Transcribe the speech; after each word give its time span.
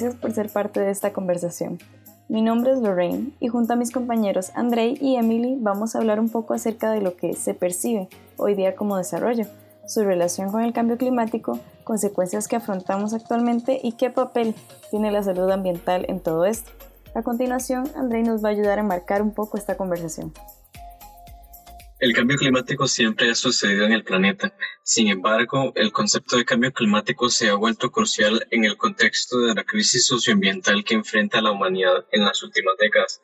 Gracias 0.00 0.20
por 0.20 0.30
ser 0.30 0.48
parte 0.48 0.78
de 0.78 0.92
esta 0.92 1.12
conversación. 1.12 1.80
Mi 2.28 2.40
nombre 2.40 2.70
es 2.70 2.78
Lorraine 2.78 3.32
y 3.40 3.48
junto 3.48 3.72
a 3.72 3.76
mis 3.76 3.90
compañeros 3.90 4.52
Andrei 4.54 4.96
y 5.00 5.16
Emily 5.16 5.56
vamos 5.58 5.96
a 5.96 5.98
hablar 5.98 6.20
un 6.20 6.28
poco 6.28 6.54
acerca 6.54 6.92
de 6.92 7.00
lo 7.00 7.16
que 7.16 7.32
se 7.32 7.52
percibe 7.52 8.08
hoy 8.36 8.54
día 8.54 8.76
como 8.76 8.96
desarrollo, 8.96 9.46
su 9.88 10.04
relación 10.04 10.52
con 10.52 10.62
el 10.62 10.72
cambio 10.72 10.98
climático, 10.98 11.58
consecuencias 11.82 12.46
que 12.46 12.54
afrontamos 12.54 13.12
actualmente 13.12 13.80
y 13.82 13.90
qué 13.90 14.08
papel 14.08 14.54
tiene 14.92 15.10
la 15.10 15.24
salud 15.24 15.50
ambiental 15.50 16.06
en 16.08 16.20
todo 16.20 16.44
esto. 16.44 16.70
A 17.16 17.22
continuación, 17.22 17.90
Andrei 17.96 18.22
nos 18.22 18.44
va 18.44 18.50
a 18.50 18.52
ayudar 18.52 18.78
a 18.78 18.84
marcar 18.84 19.20
un 19.20 19.32
poco 19.32 19.56
esta 19.56 19.76
conversación. 19.76 20.32
El 22.00 22.12
cambio 22.12 22.36
climático 22.36 22.86
siempre 22.86 23.28
ha 23.28 23.34
sucedido 23.34 23.84
en 23.84 23.92
el 23.92 24.04
planeta. 24.04 24.54
Sin 24.84 25.08
embargo, 25.08 25.72
el 25.74 25.90
concepto 25.90 26.36
de 26.36 26.44
cambio 26.44 26.72
climático 26.72 27.28
se 27.28 27.48
ha 27.48 27.54
vuelto 27.54 27.90
crucial 27.90 28.46
en 28.52 28.64
el 28.64 28.76
contexto 28.76 29.40
de 29.40 29.54
la 29.54 29.64
crisis 29.64 30.06
socioambiental 30.06 30.84
que 30.84 30.94
enfrenta 30.94 31.42
la 31.42 31.50
humanidad 31.50 32.06
en 32.12 32.24
las 32.24 32.40
últimas 32.44 32.76
décadas. 32.78 33.20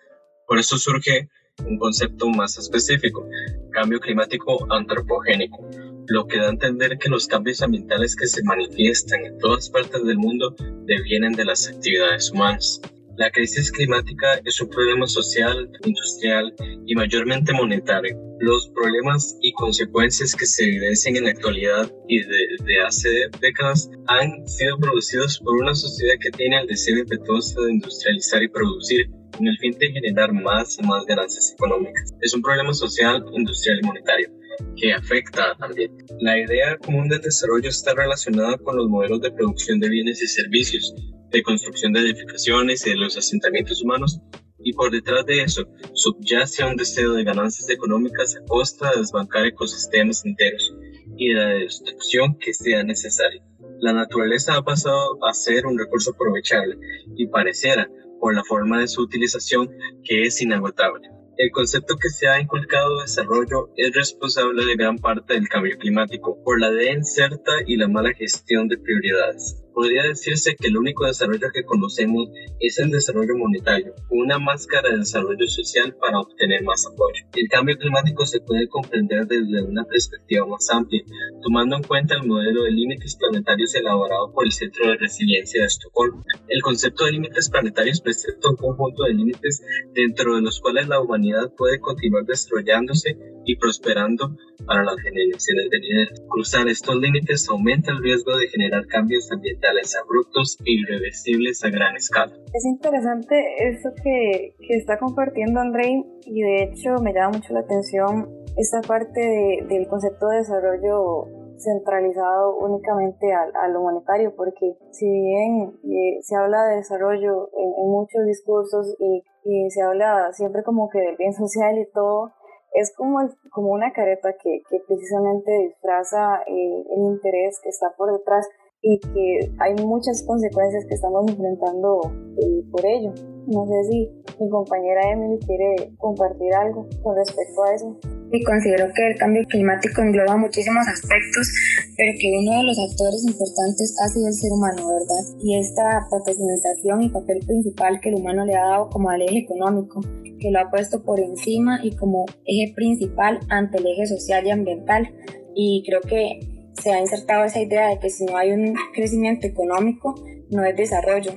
Por 0.48 0.58
eso 0.58 0.76
surge 0.76 1.28
un 1.64 1.78
concepto 1.78 2.28
más 2.30 2.58
específico, 2.58 3.24
cambio 3.70 4.00
climático 4.00 4.66
antropogénico, 4.72 5.70
lo 6.08 6.26
que 6.26 6.38
da 6.38 6.48
a 6.48 6.50
entender 6.50 6.98
que 6.98 7.08
los 7.08 7.28
cambios 7.28 7.62
ambientales 7.62 8.16
que 8.16 8.26
se 8.26 8.42
manifiestan 8.42 9.24
en 9.24 9.38
todas 9.38 9.70
partes 9.70 10.04
del 10.04 10.18
mundo 10.18 10.56
devienen 10.84 11.34
de 11.34 11.44
las 11.44 11.68
actividades 11.68 12.32
humanas. 12.32 12.80
La 13.16 13.30
crisis 13.30 13.70
climática 13.70 14.40
es 14.44 14.60
un 14.60 14.68
problema 14.68 15.06
social, 15.06 15.70
industrial 15.84 16.52
y 16.84 16.96
mayormente 16.96 17.52
monetario. 17.52 18.18
Los 18.40 18.68
problemas 18.74 19.38
y 19.40 19.52
consecuencias 19.52 20.34
que 20.34 20.46
se 20.46 20.64
evidencian 20.64 21.16
en 21.16 21.24
la 21.24 21.30
actualidad 21.30 21.92
y 22.08 22.18
desde 22.18 22.82
hace 22.84 23.08
décadas 23.40 23.88
han 24.08 24.44
sido 24.48 24.78
producidos 24.78 25.38
por 25.38 25.54
una 25.54 25.76
sociedad 25.76 26.14
que 26.20 26.32
tiene 26.32 26.60
el 26.60 26.66
deseo 26.66 26.98
impetuoso 26.98 27.62
de 27.62 27.74
industrializar 27.74 28.42
y 28.42 28.48
producir 28.48 29.08
con 29.36 29.46
el 29.46 29.58
fin 29.58 29.76
de 29.78 29.92
generar 29.92 30.32
más 30.32 30.76
y 30.80 30.82
más 30.82 31.04
ganancias 31.06 31.52
económicas. 31.52 32.12
Es 32.20 32.34
un 32.34 32.42
problema 32.42 32.74
social, 32.74 33.24
industrial 33.32 33.78
y 33.80 33.86
monetario 33.86 34.30
que 34.76 34.92
afecta 34.92 35.52
al 35.52 35.70
ambiente. 35.70 36.04
La 36.20 36.38
idea 36.38 36.76
común 36.78 37.08
del 37.08 37.20
desarrollo 37.20 37.68
está 37.68 37.94
relacionada 37.94 38.58
con 38.58 38.76
los 38.76 38.88
modelos 38.88 39.20
de 39.20 39.30
producción 39.30 39.78
de 39.78 39.88
bienes 39.88 40.20
y 40.22 40.26
servicios, 40.26 40.94
de 41.34 41.42
construcción 41.42 41.92
de 41.92 42.00
edificaciones 42.00 42.86
y 42.86 42.90
de 42.90 42.96
los 42.96 43.16
asentamientos 43.16 43.82
humanos, 43.82 44.20
y 44.60 44.72
por 44.72 44.92
detrás 44.92 45.26
de 45.26 45.42
eso 45.42 45.66
subyace 45.92 46.64
un 46.64 46.76
deseo 46.76 47.12
de 47.12 47.24
ganancias 47.24 47.68
económicas 47.68 48.36
a 48.36 48.44
costa 48.46 48.92
de 48.92 49.00
desbancar 49.00 49.44
ecosistemas 49.44 50.24
enteros 50.24 50.74
y 51.18 51.30
de 51.30 51.34
la 51.34 51.48
destrucción 51.48 52.38
que 52.38 52.54
sea 52.54 52.84
necesaria. 52.84 53.42
La 53.80 53.92
naturaleza 53.92 54.54
ha 54.54 54.62
pasado 54.62 55.18
a 55.26 55.34
ser 55.34 55.66
un 55.66 55.76
recurso 55.76 56.12
aprovechable 56.12 56.76
y 57.16 57.26
pareciera, 57.26 57.90
por 58.20 58.34
la 58.34 58.44
forma 58.44 58.80
de 58.80 58.88
su 58.88 59.02
utilización, 59.02 59.68
que 60.04 60.22
es 60.22 60.40
inagotable. 60.40 61.10
El 61.36 61.50
concepto 61.50 61.96
que 61.96 62.08
se 62.10 62.28
ha 62.28 62.40
inculcado 62.40 62.96
de 62.96 63.02
desarrollo 63.02 63.70
es 63.76 63.92
responsable 63.92 64.64
de 64.64 64.76
gran 64.76 64.98
parte 64.98 65.34
del 65.34 65.48
cambio 65.48 65.76
climático 65.78 66.40
por 66.44 66.60
la 66.60 66.70
de 66.70 66.92
incerta 66.92 67.52
y 67.66 67.76
la 67.76 67.88
mala 67.88 68.14
gestión 68.14 68.68
de 68.68 68.78
prioridades 68.78 69.63
podría 69.74 70.04
decirse 70.04 70.54
que 70.56 70.68
el 70.68 70.78
único 70.78 71.04
desarrollo 71.04 71.48
que 71.52 71.64
conocemos 71.64 72.28
es 72.60 72.78
el 72.78 72.90
desarrollo 72.90 73.36
monetario, 73.36 73.94
una 74.08 74.38
máscara 74.38 74.90
de 74.90 74.98
desarrollo 74.98 75.46
social 75.48 75.94
para 76.00 76.20
obtener 76.20 76.62
más 76.62 76.86
apoyo. 76.86 77.26
El 77.34 77.48
cambio 77.48 77.76
climático 77.76 78.24
se 78.24 78.40
puede 78.40 78.68
comprender 78.68 79.26
desde 79.26 79.62
una 79.62 79.84
perspectiva 79.84 80.46
más 80.46 80.70
amplia, 80.70 81.02
tomando 81.42 81.76
en 81.76 81.82
cuenta 81.82 82.14
el 82.14 82.26
modelo 82.26 82.62
de 82.62 82.70
límites 82.70 83.16
planetarios 83.16 83.74
elaborado 83.74 84.32
por 84.32 84.44
el 84.46 84.52
Centro 84.52 84.88
de 84.88 84.96
Resiliencia 84.96 85.62
de 85.62 85.66
Estocolmo. 85.66 86.22
El 86.48 86.62
concepto 86.62 87.04
de 87.04 87.12
límites 87.12 87.50
planetarios 87.50 88.00
presenta 88.00 88.50
un 88.50 88.56
conjunto 88.56 89.02
de 89.04 89.14
límites 89.14 89.62
dentro 89.92 90.36
de 90.36 90.42
los 90.42 90.60
cuales 90.60 90.86
la 90.88 91.00
humanidad 91.00 91.52
puede 91.56 91.80
continuar 91.80 92.24
desarrollándose 92.24 93.18
y 93.44 93.56
prosperando 93.56 94.36
para 94.64 94.84
las 94.84 94.96
generaciones 95.02 95.68
venideras. 95.70 96.22
Cruzar 96.28 96.68
estos 96.68 96.96
límites 96.96 97.48
aumenta 97.48 97.90
el 97.90 98.02
riesgo 98.02 98.36
de 98.36 98.48
generar 98.48 98.86
cambios 98.86 99.30
ambientales 99.30 99.63
abruptos 100.00 100.58
e 100.64 100.72
irreversibles 100.72 101.64
a 101.64 101.70
gran 101.70 101.96
escala. 101.96 102.32
Es 102.52 102.64
interesante 102.64 103.34
eso 103.68 103.90
que, 104.02 104.54
que 104.58 104.76
está 104.76 104.98
compartiendo 104.98 105.60
Andrei 105.60 106.04
y 106.26 106.42
de 106.42 106.64
hecho 106.64 106.96
me 107.02 107.12
llama 107.12 107.38
mucho 107.38 107.52
la 107.52 107.60
atención 107.60 108.28
esta 108.56 108.80
parte 108.82 109.20
del 109.68 109.88
concepto 109.88 110.28
de 110.28 110.38
desarrollo 110.38 111.26
centralizado 111.58 112.56
únicamente 112.56 113.32
a, 113.32 113.68
lo 113.68 113.82
monetario, 113.82 114.34
porque 114.36 114.76
si 114.90 115.08
bien 115.08 115.78
eh, 115.84 116.18
se 116.22 116.36
habla 116.36 116.64
de 116.66 116.76
desarrollo 116.76 117.48
en, 117.56 117.90
muchos 117.90 118.24
discursos 118.26 118.96
y, 118.98 119.22
y, 119.44 119.70
se 119.70 119.82
habla 119.82 120.32
siempre 120.32 120.62
como 120.62 120.88
que 120.90 120.98
del 120.98 121.16
bien 121.16 121.32
social 121.32 121.78
y 121.78 121.86
todo, 121.92 122.32
es 122.72 122.92
como, 122.96 123.20
como 123.50 123.70
una 123.70 123.92
careta 123.92 124.34
que, 124.42 124.62
que 124.68 124.80
precisamente 124.86 125.50
disfraza 125.68 126.42
eh, 126.46 126.84
el 126.90 127.02
interés 127.14 127.60
que 127.62 127.68
está 127.68 127.94
por 127.96 128.12
detrás 128.12 128.48
y 128.84 128.98
que 128.98 129.50
hay 129.58 129.74
muchas 129.82 130.22
consecuencias 130.22 130.84
que 130.86 130.94
estamos 130.94 131.26
enfrentando 131.30 132.00
eh, 132.36 132.62
por 132.70 132.84
ello. 132.84 133.14
No 133.46 133.66
sé 133.66 133.90
si 133.90 134.10
mi 134.38 134.48
compañera 134.50 135.10
Emily 135.10 135.38
quiere 135.46 135.90
compartir 135.96 136.52
algo 136.54 136.86
con 137.02 137.16
respecto 137.16 137.64
a 137.64 137.74
eso. 137.74 137.98
Y 138.30 138.44
considero 138.44 138.86
que 138.94 139.06
el 139.06 139.16
cambio 139.16 139.42
climático 139.48 140.02
engloba 140.02 140.36
muchísimos 140.36 140.86
aspectos, 140.86 141.48
pero 141.96 142.12
que 142.20 142.38
uno 142.38 142.58
de 142.58 142.62
los 142.64 142.78
actores 142.78 143.24
importantes 143.24 143.96
ha 144.02 144.08
sido 144.08 144.28
el 144.28 144.34
ser 144.34 144.52
humano, 144.52 144.88
¿verdad? 144.88 145.38
Y 145.42 145.58
esta 145.58 146.06
protagonización 146.10 147.02
y 147.02 147.08
papel 147.08 147.40
principal 147.46 148.00
que 148.00 148.10
el 148.10 148.16
humano 148.16 148.44
le 148.44 148.54
ha 148.54 148.66
dado 148.66 148.90
como 148.90 149.08
al 149.08 149.22
eje 149.22 149.38
económico, 149.38 150.00
que 150.40 150.50
lo 150.50 150.60
ha 150.60 150.70
puesto 150.70 151.02
por 151.02 151.20
encima 151.20 151.80
y 151.82 151.96
como 151.96 152.26
eje 152.44 152.74
principal 152.74 153.40
ante 153.48 153.78
el 153.78 153.86
eje 153.86 154.06
social 154.06 154.46
y 154.46 154.50
ambiental. 154.50 155.08
Y 155.54 155.84
creo 155.86 156.00
que 156.00 156.53
se 156.80 156.92
ha 156.92 157.00
insertado 157.00 157.44
esa 157.44 157.60
idea 157.60 157.88
de 157.88 157.98
que 157.98 158.10
si 158.10 158.24
no 158.24 158.36
hay 158.36 158.52
un 158.52 158.74
crecimiento 158.94 159.46
económico, 159.46 160.14
no 160.50 160.64
es 160.64 160.76
desarrollo. 160.76 161.32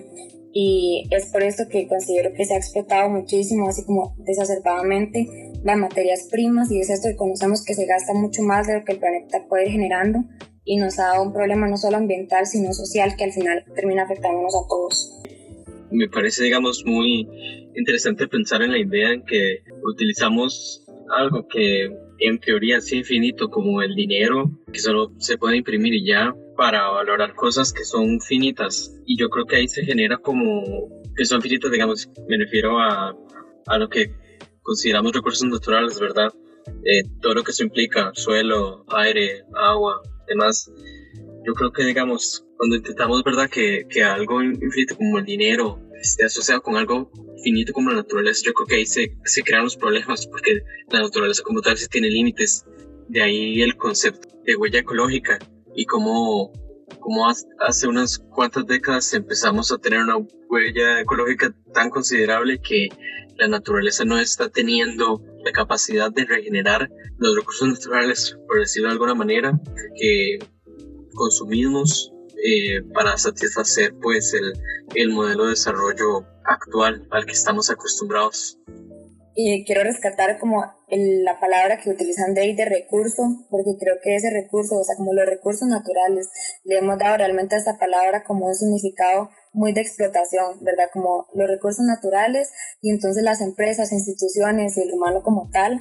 Y 0.53 1.08
es 1.12 1.28
por 1.28 1.44
esto 1.44 1.64
que 1.70 1.88
considero 1.88 2.34
que 2.34 2.46
se 2.46 2.56
ha 2.56 2.58
explotado 2.58 3.09
muchísimo, 3.09 3.70
así 3.70 3.86
como 3.86 4.16
desacertadamente, 4.20 5.28
las 5.64 5.78
materias 5.78 6.28
primas 6.31 6.72
y 6.72 6.80
es 6.80 6.90
esto 6.90 7.09
que 7.09 7.16
conocemos 7.16 7.64
que 7.64 7.74
se 7.74 7.86
gasta 7.86 8.14
mucho 8.14 8.42
más 8.42 8.68
de 8.68 8.80
lo 8.80 8.86
que 8.86 8.94
el 8.94 9.00
planeta 9.00 9.46
puede 9.47 9.66
ir 9.66 9.72
generando 9.72 10.24
y 10.66 10.78
nos 10.78 11.00
ha 11.00 11.08
dado 11.08 11.24
un 11.24 11.34
problema 11.34 11.68
no 11.68 11.78
solo 11.78 11.97
ambiental, 11.97 12.46
sino 12.46 12.74
social 12.74 13.16
que 13.18 13.24
al 13.24 13.31
final 13.31 13.66
termina 13.76 14.03
afectándonos 14.03 14.53
a 14.56 14.68
todos. 14.68 15.14
Me 15.92 16.09
parece, 16.09 16.44
digamos, 16.44 16.84
muy 16.86 17.28
interesante 17.76 18.28
pensar 18.28 18.62
en 18.62 18.72
la 18.72 18.80
idea 18.80 19.14
en 19.14 19.24
que 19.24 19.59
utilizamos 19.84 20.86
algo 21.18 21.47
que 21.47 21.90
en 22.19 22.39
teoría 22.39 22.78
es 22.78 22.91
infinito 22.94 23.50
como 23.50 23.81
el 23.81 23.95
dinero 23.95 24.51
que 24.72 24.79
solo 24.79 25.11
se 25.17 25.38
puede 25.38 25.57
imprimir 25.57 25.94
y 25.94 26.05
ya 26.05 26.35
para 26.55 26.89
valorar 26.89 27.35
cosas 27.35 27.72
que 27.73 27.83
son 27.83 28.19
finitas. 28.19 28.95
Y 29.05 29.17
yo 29.17 29.29
creo 29.29 29.45
que 29.45 29.57
ahí 29.57 29.67
se 29.67 29.85
genera 29.85 30.17
como 30.17 30.63
que 31.16 31.25
son 31.25 31.41
finitas 31.41 31.72
digamos 31.72 32.09
me 32.28 32.38
refiero 32.38 32.79
a, 32.79 33.16
a 33.66 33.78
lo 33.78 33.89
que 33.89 34.11
consideramos 34.61 35.13
recursos 35.13 35.47
naturales 35.47 36.00
verdad 36.00 36.31
eh, 36.83 37.03
todo 37.22 37.33
lo 37.33 37.44
que 37.44 37.51
eso 37.51 37.63
implica 37.63 38.11
suelo 38.13 38.85
aire 38.89 39.44
agua 39.55 40.01
demás. 40.28 40.72
Yo 41.45 41.53
creo 41.53 41.72
que 41.72 41.85
digamos 41.85 42.45
cuando 42.58 42.75
intentamos 42.75 43.23
verdad 43.23 43.49
que, 43.49 43.85
que 43.90 44.03
algo 44.03 44.41
infinito 44.41 44.96
como 44.96 45.20
el 45.20 45.25
dinero 45.25 45.79
esté 46.09 46.26
asociado 46.26 46.62
con 46.62 46.76
algo 46.76 47.12
finito 47.44 47.74
como 47.74 47.90
la 47.90 47.98
naturaleza, 47.98 48.44
yo 48.46 48.54
creo 48.54 48.68
que 48.68 48.76
ahí 48.76 48.86
se, 48.86 49.16
se 49.24 49.42
crean 49.44 49.64
los 49.64 49.78
problemas 49.78 50.28
porque 50.28 50.62
la 50.92 51.02
naturaleza 51.02 51.44
como 51.44 51.62
tal 51.62 51.78
sí 51.78 51.88
tiene 51.88 52.09
límites. 52.09 52.66
De 53.09 53.22
ahí 53.22 53.62
el 53.62 53.78
concepto 53.78 54.28
de 54.44 54.56
huella 54.56 54.80
ecológica 54.80 55.40
y 55.76 55.86
cómo, 55.86 56.52
cómo 57.00 57.28
hace 57.59 57.88
unas 57.88 58.20
cuantas 58.20 58.66
décadas 58.66 59.14
empezamos 59.14 59.72
a 59.72 59.78
tener 59.78 60.02
una 60.02 60.18
huella 60.50 61.02
ecológica 61.02 61.56
tan 61.74 61.90
considerable 61.90 62.59
que 62.59 62.90
la 63.38 63.48
naturaleza 63.48 64.04
no 64.04 64.20
está 64.20 64.50
teniendo 64.50 65.22
la 65.46 65.52
capacidad 65.52 66.12
de 66.12 66.26
regenerar 66.26 66.90
los 67.18 67.36
recursos 67.36 67.68
naturales, 67.68 68.38
por 68.48 68.59
decirlo 68.59 68.90
de 68.90 68.94
alguna 68.94 69.16
manera, 69.16 69.59
que 69.96 70.40
consumimos 71.14 72.12
eh, 72.43 72.81
para 72.93 73.17
satisfacer 73.17 73.93
pues 74.01 74.34
el, 74.34 74.53
el 74.95 75.09
modelo 75.09 75.45
de 75.45 75.51
desarrollo 75.51 76.25
actual 76.43 77.07
al 77.11 77.25
que 77.25 77.34
estamos 77.34 77.69
acostumbrados. 77.69 78.59
Y 79.35 79.66
quiero 79.66 79.84
rescatar 79.84 80.39
como 80.39 80.77
la 80.89 81.37
palabra 81.39 81.79
que 81.81 81.89
utilizan 81.89 82.34
de 82.34 82.53
de 82.53 82.66
recurso, 82.66 83.45
porque 83.49 83.75
creo 83.78 83.95
que 84.01 84.16
ese 84.16 84.29
recurso, 84.29 84.79
o 84.79 84.84
sea, 84.84 84.95
como 84.95 85.13
los 85.13 85.25
recursos 85.25 85.67
naturales, 85.67 86.29
le 86.63 86.78
hemos 86.78 86.97
dado 86.97 87.17
realmente 87.17 87.55
a 87.55 87.57
esta 87.57 87.78
palabra 87.78 88.23
como 88.23 88.47
un 88.47 88.55
significado 88.55 89.29
muy 89.51 89.73
de 89.73 89.81
explotación, 89.81 90.59
¿verdad? 90.61 90.85
Como 90.93 91.28
los 91.34 91.47
recursos 91.49 91.84
naturales 91.85 92.51
y 92.81 92.91
entonces 92.91 93.23
las 93.23 93.41
empresas, 93.41 93.91
instituciones 93.91 94.78
y 94.78 94.81
el 94.84 94.93
humano 94.93 95.23
como 95.23 95.49
tal 95.51 95.79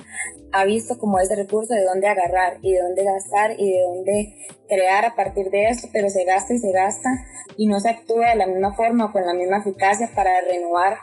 ha 0.53 0.65
visto 0.65 0.99
como 0.99 1.21
ese 1.21 1.37
recurso 1.37 1.75
de 1.75 1.85
dónde 1.85 2.09
agarrar 2.09 2.59
y 2.63 2.73
de 2.73 2.81
dónde 2.81 3.05
gastar 3.05 3.53
y 3.59 3.71
de 3.71 3.83
dónde 3.83 4.35
crear 4.69 5.05
a 5.05 5.15
partir 5.15 5.51
de 5.51 5.69
esto, 5.69 5.89
pero 5.93 6.09
se 6.11 6.25
gasta 6.25 6.55
y 6.55 6.59
se 6.59 6.73
gasta 6.73 7.11
y 7.57 7.69
no 7.69 7.79
se 7.79 7.91
actúa 7.91 8.31
de 8.31 8.37
la 8.37 8.47
misma 8.47 8.75
forma 8.75 9.07
o 9.07 9.13
con 9.13 9.25
la 9.25 9.35
misma 9.35 9.59
eficacia 9.59 10.11
para 10.15 10.41
renovar 10.41 10.95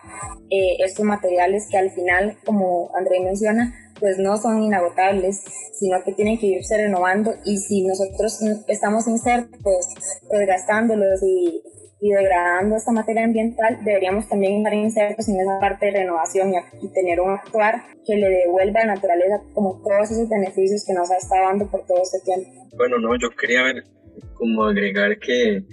eh, 0.50 0.78
estos 0.80 1.06
materiales 1.06 1.68
que 1.70 1.78
al 1.78 1.92
final, 1.92 2.38
como 2.44 2.90
André 2.96 3.20
menciona, 3.22 3.74
pues 4.04 4.18
no 4.18 4.36
son 4.36 4.62
inagotables, 4.62 5.46
sino 5.80 6.04
que 6.04 6.12
tienen 6.12 6.38
que 6.38 6.48
irse 6.48 6.76
renovando 6.76 7.36
y 7.46 7.58
si 7.58 7.88
nosotros 7.88 8.38
estamos 8.68 9.08
insertos, 9.08 9.88
pues 10.30 10.46
gastándolos 10.46 11.24
y 11.24 11.64
y 12.04 12.10
degradando 12.12 12.76
esta 12.76 12.92
materia 12.92 13.24
ambiental, 13.24 13.80
deberíamos 13.86 14.28
también 14.28 14.58
estar 14.58 14.74
insertos 14.74 15.30
en 15.30 15.40
esa 15.40 15.58
parte 15.62 15.86
de 15.86 15.92
renovación 15.94 16.52
y, 16.82 16.90
tener 16.90 17.22
un 17.22 17.32
actuar 17.32 17.76
que 18.06 18.18
le 18.18 18.28
devuelva 18.28 18.82
a 18.82 18.88
la 18.88 18.96
naturaleza 18.96 19.42
como 19.54 19.82
todos 19.82 20.12
esos 20.12 20.28
beneficios 20.28 20.84
que 20.86 20.92
nos 20.92 21.10
ha 21.10 21.16
estado 21.16 21.46
dando 21.46 21.72
por 21.72 21.86
todo 21.86 22.02
este 22.04 22.20
tiempo. 22.26 22.68
Bueno, 22.76 23.00
no, 23.00 23.18
yo 23.18 23.30
quería 23.30 23.64
ver, 23.64 23.86
como 24.34 24.66
agregar 24.66 25.18
que, 25.18 25.64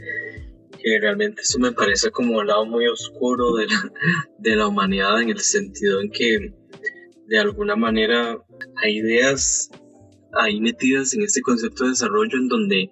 que 0.79 1.01
realmente 1.01 1.43
eso 1.43 1.59
me 1.59 1.73
parece 1.73 2.13
como 2.13 2.39
un 2.39 2.47
lado 2.47 2.65
muy 2.65 2.87
oscuro 2.87 3.47
de 4.39 4.55
la 4.55 4.69
humanidad 4.69 5.21
en 5.21 5.31
el 5.31 5.41
sentido 5.41 6.01
en 6.01 6.13
que 6.13 6.60
de 7.31 7.39
alguna 7.39 7.77
manera 7.77 8.37
hay 8.83 8.99
ideas 8.99 9.71
ahí 10.33 10.61
metidas 10.61 11.15
en 11.15 11.23
este 11.23 11.41
concepto 11.43 11.85
de 11.85 11.91
desarrollo 11.91 12.37
en 12.37 12.49
donde, 12.49 12.91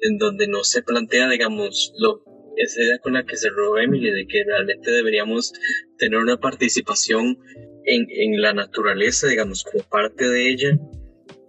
en 0.00 0.18
donde 0.18 0.48
no 0.48 0.64
se 0.64 0.82
plantea, 0.82 1.28
digamos, 1.30 1.92
lo 1.98 2.24
esa 2.56 2.82
idea 2.82 2.98
con 2.98 3.12
la 3.12 3.24
que 3.24 3.36
cerró 3.36 3.78
Emily, 3.78 4.10
de 4.10 4.26
que 4.26 4.42
realmente 4.44 4.90
deberíamos 4.90 5.52
tener 5.98 6.18
una 6.18 6.38
participación 6.38 7.38
en, 7.84 8.06
en 8.08 8.40
la 8.40 8.54
naturaleza, 8.54 9.28
digamos, 9.28 9.62
como 9.62 9.84
parte 9.84 10.26
de 10.26 10.50
ella, 10.50 10.70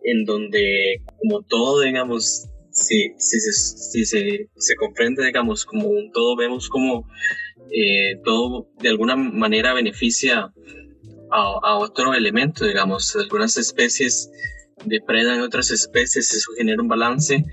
en 0.04 0.26
donde 0.26 1.02
como 1.18 1.42
todo, 1.44 1.82
digamos, 1.82 2.50
si, 2.70 3.14
si, 3.18 3.40
si 3.40 4.06
se, 4.06 4.50
se, 4.56 4.76
comprende, 4.76 5.26
digamos, 5.26 5.66
como 5.66 5.88
un 5.88 6.12
todo, 6.12 6.36
vemos 6.36 6.70
como 6.70 7.08
eh, 7.72 8.20
todo 8.24 8.70
de 8.80 8.90
alguna 8.90 9.16
manera 9.16 9.74
beneficia 9.74 10.54
a, 11.32 11.78
otro 11.78 12.14
elemento, 12.14 12.66
digamos, 12.66 13.16
algunas 13.16 13.58
especies 13.58 14.30
depredan 14.86 15.42
otras 15.42 15.72
especies, 15.72 16.34
eso 16.34 16.52
genera 16.58 16.82
un 16.82 16.88
balance, 16.88 17.44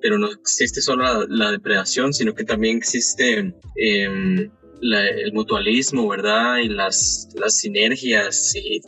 pero 0.00 0.18
no 0.18 0.30
existe 0.30 0.80
solo 0.80 1.26
la, 1.26 1.50
depredación, 1.50 2.12
sino 2.12 2.34
que 2.34 2.44
también 2.44 2.76
existe 2.76 3.54
em, 3.76 4.50
el 4.82 5.32
mutualismo, 5.32 6.08
¿verdad? 6.08 6.58
Y 6.58 6.68
las, 6.68 7.28
sinergias 7.48 8.54
y, 8.54 8.80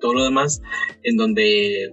todo 0.00 0.14
lo 0.14 0.24
demás, 0.24 0.60
en 1.02 1.16
donde, 1.16 1.92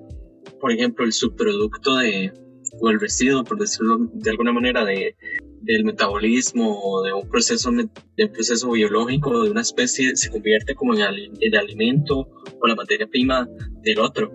por 0.60 0.72
ejemplo, 0.72 1.06
el 1.06 1.14
subproducto 1.14 1.98
de, 1.98 2.32
o 2.80 2.90
el 2.90 3.00
residuo, 3.00 3.44
por 3.44 3.60
decirlo 3.60 4.10
de 4.14 4.30
alguna 4.30 4.54
manera, 4.54 4.86
de, 4.86 5.16
del 5.64 5.86
metabolismo 5.86 6.80
o 6.82 7.04
de 7.04 7.14
un 7.14 7.28
proceso, 7.30 7.72
de 7.72 8.26
un 8.26 8.32
proceso 8.32 8.72
biológico 8.72 9.44
de 9.44 9.52
una 9.52 9.62
especie 9.62 10.16
se 10.16 10.30
convierte 10.30 10.76
como 10.76 10.94
en 10.94 11.02
el 11.40 11.56
alimento 11.56 12.28
o 12.60 12.68
la 12.68 12.76
materia 12.76 13.08
prima 13.08 13.48
del 13.82 14.00
otro. 14.00 14.32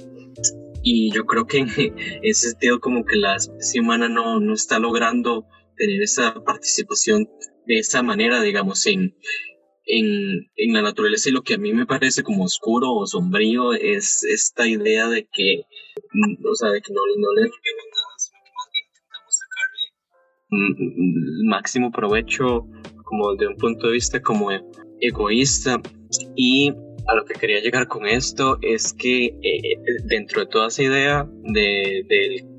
Y 0.82 1.12
yo 1.12 1.26
creo 1.26 1.46
que 1.46 1.58
en 1.76 1.94
ese 2.22 2.50
sentido 2.50 2.80
como 2.80 3.04
que 3.04 3.16
la 3.16 3.36
especie 3.36 3.80
humana 3.80 4.08
no, 4.08 4.40
no 4.40 4.54
está 4.54 4.78
logrando 4.78 5.46
tener 5.76 6.02
esa 6.02 6.34
participación 6.44 7.28
de 7.66 7.78
esa 7.78 8.02
manera, 8.02 8.40
digamos, 8.40 8.86
en, 8.86 9.14
en, 9.84 10.50
en, 10.56 10.72
la 10.72 10.82
naturaleza. 10.82 11.28
Y 11.28 11.32
lo 11.32 11.42
que 11.42 11.54
a 11.54 11.58
mí 11.58 11.72
me 11.74 11.86
parece 11.86 12.22
como 12.22 12.44
oscuro 12.44 12.92
o 12.92 13.06
sombrío 13.06 13.74
es 13.74 14.24
esta 14.24 14.66
idea 14.66 15.08
de 15.08 15.28
que, 15.30 15.62
o 16.44 16.54
sea, 16.54 16.70
de 16.70 16.80
que 16.80 16.92
no, 16.92 17.00
no 17.18 17.32
le 17.34 17.50
máximo 21.44 21.90
provecho 21.90 22.66
como 23.04 23.34
de 23.34 23.46
un 23.46 23.56
punto 23.56 23.86
de 23.86 23.94
vista 23.94 24.20
como 24.20 24.50
egoísta. 25.00 25.80
Y 26.36 26.72
a 27.08 27.14
lo 27.14 27.24
que 27.24 27.34
quería 27.34 27.60
llegar 27.60 27.88
con 27.88 28.06
esto 28.06 28.58
es 28.60 28.92
que 28.92 29.26
eh, 29.42 29.76
dentro 30.04 30.42
de 30.42 30.46
toda 30.46 30.68
esa 30.68 30.82
idea 30.82 31.26
de, 31.42 32.04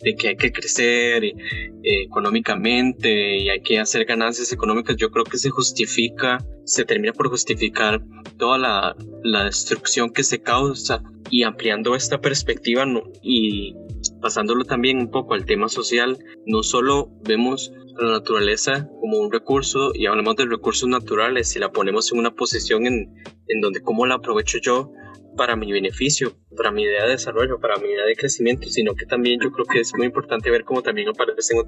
de, 0.02 0.16
que 0.16 0.30
hay 0.30 0.36
que 0.36 0.52
crecer 0.52 1.24
eh, 1.24 1.36
económicamente 1.84 3.38
y 3.38 3.50
hay 3.50 3.62
que 3.62 3.80
hacer 3.80 4.06
ganancias 4.06 4.52
económicas, 4.52 4.96
yo 4.98 5.12
creo 5.12 5.24
que 5.24 5.38
se 5.38 5.52
justifica, 5.52 6.44
se 6.66 6.84
termina 6.84 7.14
por 7.14 7.30
justificar 7.30 8.02
toda 8.38 8.58
la, 8.58 8.96
la 9.24 9.46
destrucción 9.46 10.12
que 10.12 10.24
se 10.24 10.42
causa. 10.42 11.04
Y 11.32 11.44
ampliando 11.44 11.96
esta 11.96 12.20
perspectiva 12.20 12.86
y 13.22 13.76
pasándolo 14.22 14.66
también 14.66 14.98
un 14.98 15.12
poco 15.12 15.34
al 15.34 15.46
tema 15.46 15.70
social, 15.70 16.18
no 16.46 16.64
solo 16.64 17.10
vemos 17.24 17.72
la 17.98 18.12
naturaleza 18.12 18.90
como 19.02 19.20
un 19.20 19.32
recurso 19.32 19.92
y 19.94 20.06
hablamos 20.06 20.36
de 20.38 20.46
recursos 20.46 20.88
naturales 20.88 21.56
y 21.56 21.60
la 21.60 21.72
ponemos 21.72 22.12
en 22.12 22.20
una 22.20 22.32
posición 22.32 22.86
en, 22.86 23.14
en 23.48 23.62
donde 23.62 23.82
cómo 23.82 24.06
la 24.06 24.16
aprovecho 24.16 24.60
yo 24.62 24.92
para 25.36 25.56
mi 25.56 25.72
beneficio, 25.72 26.34
para 26.56 26.72
mi 26.72 26.84
idea 26.84 27.06
de 27.06 27.12
desarrollo, 27.12 27.60
para 27.60 27.78
mi 27.78 27.88
idea 27.88 28.06
de 28.06 28.16
crecimiento, 28.16 28.68
sino 28.68 28.94
que 28.94 29.06
también 29.06 29.40
yo 29.42 29.52
creo 29.52 29.66
que 29.66 29.80
es 29.80 29.94
muy 29.96 30.06
importante 30.06 30.52
ver 30.52 30.64
cómo 30.66 30.82
también 30.82 31.08
aparecen 31.08 31.60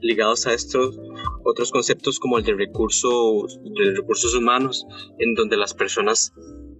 ligados 0.00 0.46
a 0.46 0.52
estos 0.52 0.98
otros 1.44 1.70
conceptos 1.70 2.18
como 2.18 2.38
el 2.38 2.44
de 2.44 2.54
recursos, 2.54 3.58
de 3.62 3.94
recursos 3.94 4.34
humanos, 4.34 4.86
en 5.18 5.34
donde 5.34 5.56
las 5.56 5.74
personas 5.74 6.34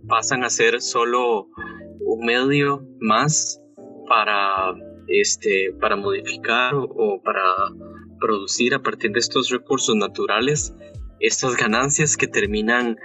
pasan 0.07 0.45
a 0.45 0.51
ser 0.51 0.81
solo 0.83 1.49
un 2.01 2.27
medio 2.27 2.87
más 3.01 3.61
para, 4.07 4.75
este, 5.09 5.73
para 5.81 5.97
modificar 5.97 6.75
o 6.75 7.21
para 7.23 7.43
producir 8.21 8.75
a 8.75 8.83
partir 8.83 9.13
de 9.13 9.21
estos 9.21 9.51
recursos 9.51 9.95
naturales 9.97 10.75
estas 11.21 11.57
ganancias 11.57 12.17
que 12.17 12.27
terminan 12.27 12.97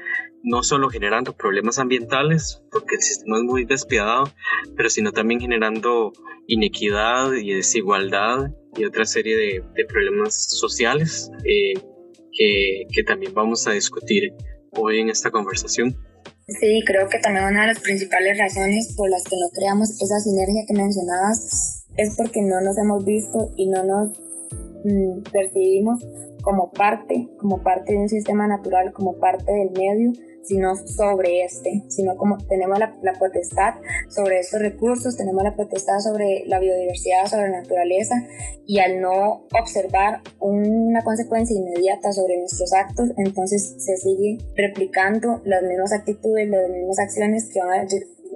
no 0.44 0.64
solo 0.64 0.90
generando 0.90 1.36
problemas 1.36 1.80
ambientales, 1.80 2.62
porque 2.72 2.96
el 2.96 3.02
sistema 3.02 3.38
es 3.38 3.44
muy 3.44 3.66
despiadado, 3.66 4.32
pero 4.76 4.90
sino 4.90 5.12
también 5.12 5.40
generando 5.40 6.14
inequidad 6.48 7.34
y 7.34 7.54
desigualdad 7.54 8.52
y 8.78 8.86
otra 8.86 9.06
serie 9.06 9.36
de, 9.36 9.64
de 9.76 9.86
problemas 9.86 10.50
sociales 10.50 11.30
eh, 11.44 11.74
que, 12.32 12.86
que 12.94 13.04
también 13.04 13.34
vamos 13.34 13.68
a 13.68 13.72
discutir 13.72 14.34
hoy 14.72 15.00
en 15.00 15.10
esta 15.10 15.30
conversación. 15.32 15.96
Sí, 16.48 16.82
creo 16.86 17.08
que 17.10 17.20
también 17.20 17.46
una 17.46 17.62
de 17.62 17.68
las 17.68 17.80
principales 17.80 18.38
razones 18.38 18.94
por 18.96 19.10
las 19.10 19.24
que 19.24 19.36
no 19.36 19.50
creamos 19.54 20.02
esa 20.02 20.20
sinergia 20.20 20.64
que 20.68 20.74
mencionabas 20.74 21.79
es 21.98 22.16
porque 22.16 22.42
no 22.42 22.62
nos 22.62 22.78
hemos 22.78 23.04
visto 23.06 23.52
y 23.56 23.68
no 23.68 23.84
nos 23.84 24.10
mm, 24.84 25.24
percibimos 25.32 26.06
como 26.42 26.72
parte, 26.72 27.30
como 27.38 27.62
parte 27.62 27.94
de 27.94 28.00
un 28.00 28.10
sistema 28.10 28.48
natural, 28.48 28.94
como 28.94 29.18
parte 29.18 29.52
del 29.52 29.72
medio, 29.72 30.14
sino 30.44 30.76
sobre 30.76 31.44
este, 31.44 31.84
sino 31.90 32.16
como 32.18 32.38
tenemos 32.38 32.80
la, 32.80 32.98
potestad 33.20 33.76
sobre 34.10 34.40
estos 34.40 34.60
recursos, 34.60 35.18
tenemos 35.18 35.44
la 35.44 35.56
potestad 35.56 36.00
sobre 36.00 36.44
la 36.48 36.60
biodiversidad, 36.60 37.28
sobre 37.28 37.50
la 37.50 37.62
naturaleza, 37.62 38.16
y 38.66 38.80
al 38.80 39.02
no 39.02 39.46
observar 39.60 40.22
una 40.40 41.04
consecuencia 41.04 41.56
inmediata 41.56 42.12
sobre 42.14 42.38
nuestros 42.38 42.74
actos, 42.74 43.10
entonces 43.18 43.76
se 43.78 43.98
sigue 43.98 44.38
replicando 44.56 45.42
las 45.46 45.62
mismas 45.64 45.94
actitudes, 45.94 46.50
las 46.50 46.70
mismas 46.70 47.00
acciones 47.00 47.50
que 47.54 47.60
van 47.60 47.82
a 47.82 47.88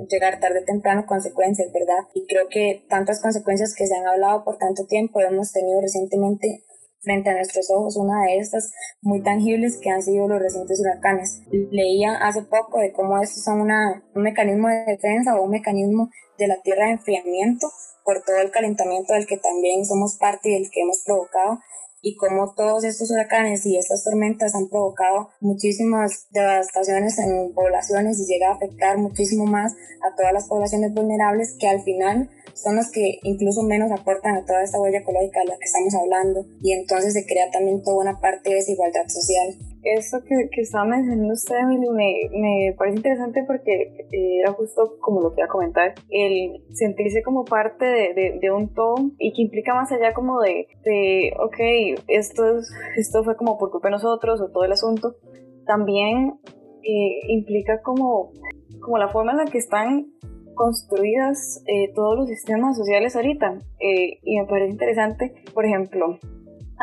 llegar 0.08 0.40
tarde 0.40 0.60
o 0.60 0.66
temprano 0.66 1.06
consecuencias, 1.06 1.72
¿verdad? 1.72 2.08
Y 2.14 2.26
creo 2.28 2.48
que 2.50 2.86
tantas 2.90 3.22
consecuencias 3.22 3.76
que 3.76 3.88
se 3.88 3.96
han 3.96 4.08
hablado 4.08 4.44
por 4.44 4.58
tanto 4.58 4.86
tiempo 4.86 5.22
hemos 5.22 5.52
tenido 5.52 5.82
recientemente 5.82 6.64
frente 7.04 7.30
a 7.30 7.34
nuestros 7.36 7.70
ojos 7.70 7.98
una 7.98 8.24
de 8.26 8.38
estas 8.38 8.72
muy 9.02 9.22
tangibles 9.22 9.78
que 9.78 9.90
han 9.90 10.02
sido 10.02 10.28
los 10.28 10.42
recientes 10.42 10.80
huracanes. 10.80 11.42
Leía 11.72 12.16
hace 12.16 12.44
poco 12.44 12.80
de 12.80 12.94
cómo 12.94 13.22
estos 13.22 13.44
son 13.44 13.62
una, 13.62 14.04
un 14.16 14.24
mecanismo 14.24 14.70
de 14.70 14.86
defensa 14.86 15.36
o 15.36 15.44
un 15.44 15.52
mecanismo 15.52 16.10
de 16.38 16.48
la 16.48 16.62
tierra 16.62 16.86
de 16.86 16.94
enfriamiento 16.94 17.68
por 18.06 18.24
todo 18.24 18.38
el 18.38 18.52
calentamiento 18.52 19.14
del 19.14 19.28
que 19.28 19.38
también 19.38 19.86
somos 19.86 20.18
parte 20.18 20.50
y 20.50 20.54
del 20.54 20.72
que 20.72 20.82
hemos 20.82 21.04
provocado 21.06 21.60
y 22.04 22.18
cómo 22.18 22.54
todos 22.54 22.84
estos 22.84 23.10
huracanes 23.10 23.66
y 23.66 23.78
estas 23.78 24.04
tormentas 24.04 24.54
han 24.54 24.68
provocado 24.68 25.30
muchísimas 25.40 26.28
devastaciones 26.32 27.18
en 27.18 27.54
poblaciones 27.54 28.20
y 28.20 28.26
llega 28.26 28.50
a 28.50 28.56
afectar 28.56 28.98
muchísimo 28.98 29.46
más 29.46 29.74
a 30.06 30.14
todas 30.16 30.34
las 30.34 30.48
poblaciones 30.48 30.94
vulnerables 30.94 31.56
que 31.58 31.70
al 31.70 31.82
final 31.82 32.30
son 32.54 32.76
los 32.76 32.92
que 32.92 33.20
incluso 33.24 33.64
menos 33.64 33.90
aportan 33.92 34.36
a 34.36 34.46
toda 34.46 34.64
esta 34.64 34.80
huella 34.80 35.00
ecológica 35.00 35.40
de 35.40 35.48
la 35.48 35.58
que 35.58 35.66
estamos 35.66 35.96
hablando 35.96 36.46
y 36.62 36.74
entonces 36.74 37.14
se 37.14 37.26
crea 37.26 37.50
también 37.52 37.82
toda 37.82 38.02
una 38.02 38.20
parte 38.20 38.50
de 38.50 38.58
desigualdad 38.58 39.08
social. 39.08 39.73
Eso 39.84 40.18
que, 40.24 40.50
que 40.52 40.62
estaba 40.62 40.86
mencionando 40.86 41.34
usted, 41.34 41.56
Emily, 41.58 41.90
me, 41.90 42.40
me 42.40 42.76
parece 42.78 42.98
interesante 42.98 43.44
porque 43.46 44.06
eh, 44.12 44.40
era 44.40 44.54
justo 44.54 44.98
como 45.00 45.22
lo 45.22 45.32
que 45.32 45.42
iba 45.42 45.46
a 45.46 45.50
comentar, 45.50 45.94
el 46.10 46.64
sentirse 46.74 47.22
como 47.24 47.44
parte 47.46 47.86
de, 47.86 48.40
de, 48.40 48.52
un 48.52 48.74
todo 48.74 48.96
y 49.18 49.34
que 49.34 49.42
implica 49.42 49.74
más 49.74 49.92
allá 49.92 50.14
como 50.14 50.40
de, 50.42 50.68
de 50.84 51.34
ok, 51.40 52.02
esto, 52.08 52.58
es, 52.58 52.72
esto 52.98 53.24
fue 53.24 53.36
como 53.36 53.58
por 53.58 53.72
culpa 53.72 53.90
de 53.90 53.94
nosotros 53.94 54.42
o 54.42 54.50
todo 54.50 54.64
el 54.64 54.72
asunto, 54.72 55.16
también 55.66 56.40
eh, 56.84 57.20
implica 57.28 57.82
como, 57.82 58.32
como 58.80 58.98
la 58.98 59.10
forma 59.10 59.32
en 59.32 59.38
la 59.38 59.46
que 59.46 59.58
están 59.58 60.08
construidas 60.56 61.64
eh, 61.68 61.92
todos 61.94 62.16
los 62.16 62.28
sistemas 62.28 62.78
sociales 62.78 63.16
ahorita. 63.16 63.60
y 63.80 64.40
me 64.40 64.46
parece 64.46 64.72
interesante, 64.72 65.34
por 65.54 65.66
ejemplo, 65.66 66.20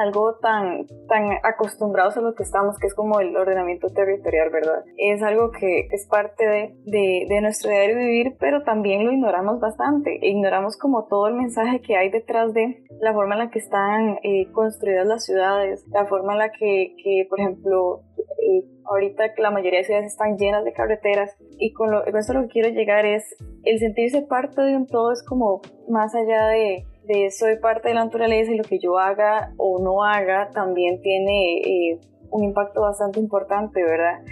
algo 0.00 0.36
tan, 0.36 0.86
tan 1.08 1.32
acostumbrados 1.42 2.16
a 2.16 2.20
lo 2.20 2.34
que 2.34 2.42
estamos, 2.42 2.78
que 2.78 2.86
es 2.86 2.94
como 2.94 3.20
el 3.20 3.36
ordenamiento 3.36 3.88
territorial, 3.88 4.50
¿verdad? 4.50 4.84
Es 4.96 5.22
algo 5.22 5.50
que 5.50 5.88
es 5.90 6.06
parte 6.06 6.46
de, 6.46 6.74
de, 6.84 7.26
de 7.28 7.40
nuestro 7.40 7.70
diario 7.70 7.96
vivir, 7.96 8.36
pero 8.38 8.62
también 8.62 9.04
lo 9.04 9.12
ignoramos 9.12 9.60
bastante. 9.60 10.18
Ignoramos 10.22 10.78
como 10.78 11.06
todo 11.06 11.28
el 11.28 11.34
mensaje 11.34 11.80
que 11.80 11.96
hay 11.96 12.10
detrás 12.10 12.54
de 12.54 12.82
la 13.00 13.12
forma 13.12 13.34
en 13.34 13.40
la 13.40 13.50
que 13.50 13.58
están 13.58 14.18
eh, 14.22 14.50
construidas 14.52 15.06
las 15.06 15.24
ciudades, 15.24 15.84
la 15.88 16.06
forma 16.06 16.32
en 16.32 16.38
la 16.38 16.50
que, 16.50 16.94
que 17.02 17.26
por 17.28 17.40
ejemplo, 17.40 18.02
eh, 18.18 18.64
ahorita 18.84 19.24
la 19.38 19.50
mayoría 19.50 19.80
de 19.80 19.84
ciudades 19.84 20.12
están 20.12 20.36
llenas 20.36 20.64
de 20.64 20.72
carreteras 20.72 21.36
y 21.58 21.72
con, 21.72 21.90
lo, 21.90 22.04
con 22.04 22.16
eso 22.16 22.32
lo 22.32 22.42
que 22.42 22.48
quiero 22.48 22.68
llegar 22.70 23.06
es 23.06 23.36
el 23.64 23.78
sentirse 23.78 24.22
parte 24.22 24.62
de 24.62 24.76
un 24.76 24.86
todo 24.86 25.12
es 25.12 25.22
como 25.22 25.60
más 25.88 26.14
allá 26.14 26.46
de 26.48 26.84
soy 27.30 27.56
parte 27.58 27.88
de 27.88 27.94
la 27.94 28.04
naturaleza 28.04 28.52
y 28.52 28.56
lo 28.56 28.64
que 28.64 28.78
yo 28.78 28.98
haga 28.98 29.52
o 29.56 29.80
no 29.82 30.04
haga 30.04 30.50
también 30.50 31.00
tiene 31.02 31.58
eh, 31.58 31.98
un 32.30 32.44
impacto 32.44 32.82
bastante 32.82 33.20
importante, 33.20 33.82
¿verdad? 33.82 34.22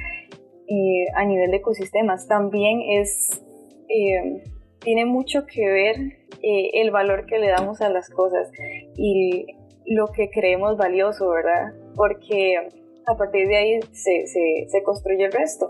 Eh, 0.67 1.07
a 1.15 1.25
nivel 1.25 1.51
de 1.51 1.59
ecosistemas. 1.59 2.27
También 2.27 2.81
es, 2.83 3.43
eh, 3.89 4.43
tiene 4.81 5.07
mucho 5.07 5.47
que 5.47 5.67
ver 5.67 5.97
el 6.41 6.91
valor 6.93 7.27
que 7.27 7.39
le 7.39 7.49
damos 7.49 7.81
a 7.81 7.89
las 7.89 8.09
cosas 8.11 8.51
y 8.97 9.47
lo 9.87 10.09
que 10.09 10.31
creemos 10.31 10.77
valioso, 10.77 11.29
¿verdad? 11.31 11.73
Porque 11.97 12.57
a 13.07 13.17
partir 13.17 13.49
de 13.49 13.57
ahí 13.57 13.81
se, 13.93 14.27
se, 14.27 14.67
se 14.69 14.83
construye 14.85 15.25
el 15.25 15.33
resto. 15.33 15.69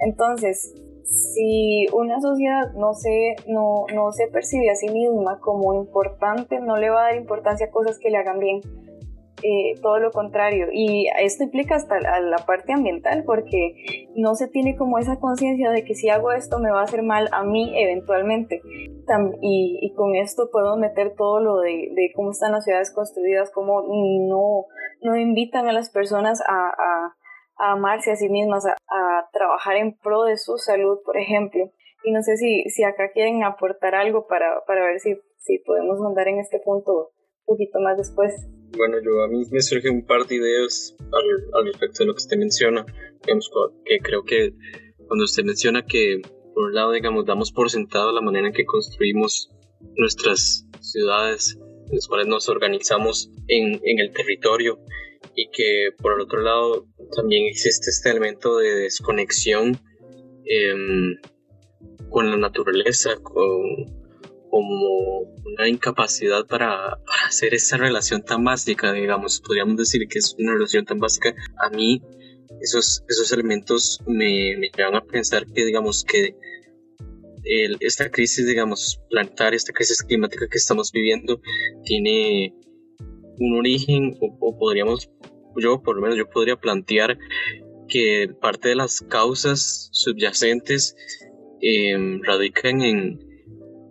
Entonces, 0.00 0.74
si 1.04 1.86
una 1.92 2.20
sociedad 2.20 2.72
no 2.74 2.94
se, 2.94 3.36
no, 3.46 3.84
no 3.94 4.12
se 4.12 4.26
percibe 4.28 4.70
a 4.70 4.74
sí 4.74 4.88
misma 4.88 5.38
como 5.40 5.74
importante, 5.74 6.60
no 6.60 6.76
le 6.76 6.90
va 6.90 7.02
a 7.02 7.04
dar 7.08 7.16
importancia 7.16 7.66
a 7.66 7.70
cosas 7.70 7.98
que 7.98 8.10
le 8.10 8.18
hagan 8.18 8.38
bien. 8.38 8.60
Eh, 9.42 9.78
todo 9.82 9.98
lo 9.98 10.10
contrario. 10.10 10.68
Y 10.72 11.06
esto 11.20 11.42
implica 11.42 11.74
hasta 11.74 12.00
la, 12.00 12.36
parte 12.46 12.72
ambiental, 12.72 13.24
porque 13.26 14.06
no 14.16 14.34
se 14.36 14.48
tiene 14.48 14.74
como 14.74 14.98
esa 14.98 15.20
conciencia 15.20 15.70
de 15.70 15.84
que 15.84 15.94
si 15.94 16.08
hago 16.08 16.32
esto 16.32 16.58
me 16.60 16.70
va 16.70 16.80
a 16.80 16.84
hacer 16.84 17.02
mal 17.02 17.28
a 17.30 17.44
mí 17.44 17.74
eventualmente. 17.76 18.62
y, 19.42 19.78
y, 19.82 19.92
con 19.94 20.14
esto 20.14 20.48
podemos 20.50 20.78
meter 20.78 21.14
todo 21.14 21.40
lo 21.40 21.58
de, 21.58 21.90
de, 21.94 22.10
cómo 22.14 22.30
están 22.30 22.52
las 22.52 22.64
ciudades 22.64 22.90
construidas, 22.90 23.50
cómo 23.50 23.82
no, 23.82 24.64
no 25.02 25.16
invitan 25.16 25.68
a 25.68 25.72
las 25.72 25.90
personas 25.90 26.40
a, 26.40 26.68
a 26.68 27.14
a 27.56 27.72
amarse 27.72 28.12
a 28.12 28.16
sí 28.16 28.28
mismas, 28.28 28.64
a, 28.66 29.28
trabajar 29.32 29.76
en 29.76 29.96
pro 29.98 30.24
de 30.24 30.36
su 30.36 30.56
salud, 30.58 30.98
por 31.04 31.16
ejemplo. 31.16 31.70
Y 32.04 32.12
no 32.12 32.22
sé 32.22 32.36
si, 32.36 32.64
si 32.70 32.84
acá 32.84 33.10
quieren 33.12 33.42
aportar 33.42 33.94
algo 33.94 34.26
para, 34.26 34.62
para 34.66 34.84
ver 34.84 35.00
si, 35.00 35.16
si 35.38 35.58
podemos 35.60 35.98
andar 36.04 36.28
en 36.28 36.38
este 36.38 36.60
punto 36.60 37.10
un 37.46 37.56
poquito 37.56 37.80
más 37.80 37.96
después. 37.96 38.32
Bueno, 38.76 38.96
yo 39.02 39.22
a 39.22 39.28
mí 39.28 39.44
me 39.50 39.60
surge 39.60 39.88
un 39.88 40.04
par 40.04 40.26
de 40.26 40.36
ideas 40.36 40.96
al, 41.54 41.66
respecto 41.66 41.98
de 42.00 42.06
lo 42.06 42.14
que 42.14 42.18
usted 42.18 42.36
menciona, 42.36 42.84
que 43.84 43.98
creo 44.00 44.24
que 44.24 44.52
cuando 45.06 45.24
usted 45.24 45.44
menciona 45.44 45.84
que, 45.84 46.20
por 46.54 46.64
un 46.64 46.74
lado, 46.74 46.92
digamos, 46.92 47.24
damos 47.24 47.52
por 47.52 47.70
sentado 47.70 48.12
la 48.12 48.20
manera 48.20 48.48
en 48.48 48.52
que 48.52 48.64
construimos 48.64 49.50
nuestras 49.96 50.66
ciudades, 50.80 51.58
en 51.88 51.94
las 51.94 52.08
cuales 52.08 52.26
nos 52.26 52.48
organizamos 52.48 53.30
en, 53.48 53.80
en 53.84 53.98
el 54.00 54.12
territorio, 54.12 54.78
y 55.36 55.48
que 55.50 55.90
por 56.00 56.14
el 56.14 56.22
otro 56.22 56.40
lado 56.40 56.86
también 57.16 57.46
existe 57.46 57.90
este 57.90 58.10
elemento 58.10 58.58
de 58.58 58.74
desconexión 58.74 59.80
em, 60.44 61.16
con 62.10 62.30
la 62.30 62.36
naturaleza, 62.36 63.16
con, 63.22 63.44
como 64.50 65.18
una 65.44 65.68
incapacidad 65.68 66.46
para, 66.46 67.00
hacer 67.26 67.54
esa 67.54 67.76
relación 67.76 68.22
tan 68.22 68.44
básica, 68.44 68.92
digamos, 68.92 69.40
podríamos 69.40 69.76
decir 69.76 70.06
que 70.08 70.18
es 70.18 70.34
una 70.38 70.52
relación 70.52 70.84
tan 70.84 70.98
básica. 70.98 71.34
A 71.58 71.70
mí 71.70 72.00
esos, 72.60 73.02
esos 73.08 73.32
elementos 73.32 73.98
me, 74.06 74.54
llevan 74.76 74.94
a 74.94 75.04
pensar 75.04 75.44
que, 75.52 75.64
digamos, 75.64 76.04
que 76.04 76.36
esta 77.80 78.10
crisis, 78.10 78.46
digamos, 78.46 79.00
planetaria, 79.10 79.56
esta 79.56 79.72
crisis 79.72 80.02
climática 80.02 80.46
que 80.48 80.56
estamos 80.56 80.92
viviendo, 80.92 81.40
tiene 81.84 82.54
un 83.38 83.58
origen 83.58 84.16
o, 84.20 84.56
podríamos, 84.58 85.10
yo 85.56 85.82
por 85.82 85.96
lo 85.96 86.02
menos 86.02 86.16
yo 86.16 86.28
podría 86.28 86.56
plantear 86.56 87.18
que 87.88 88.30
parte 88.40 88.70
de 88.70 88.76
las 88.76 89.00
causas 89.00 89.88
subyacentes 89.92 90.96
em, 91.60 92.22
radican 92.22 92.82
en, 92.82 93.20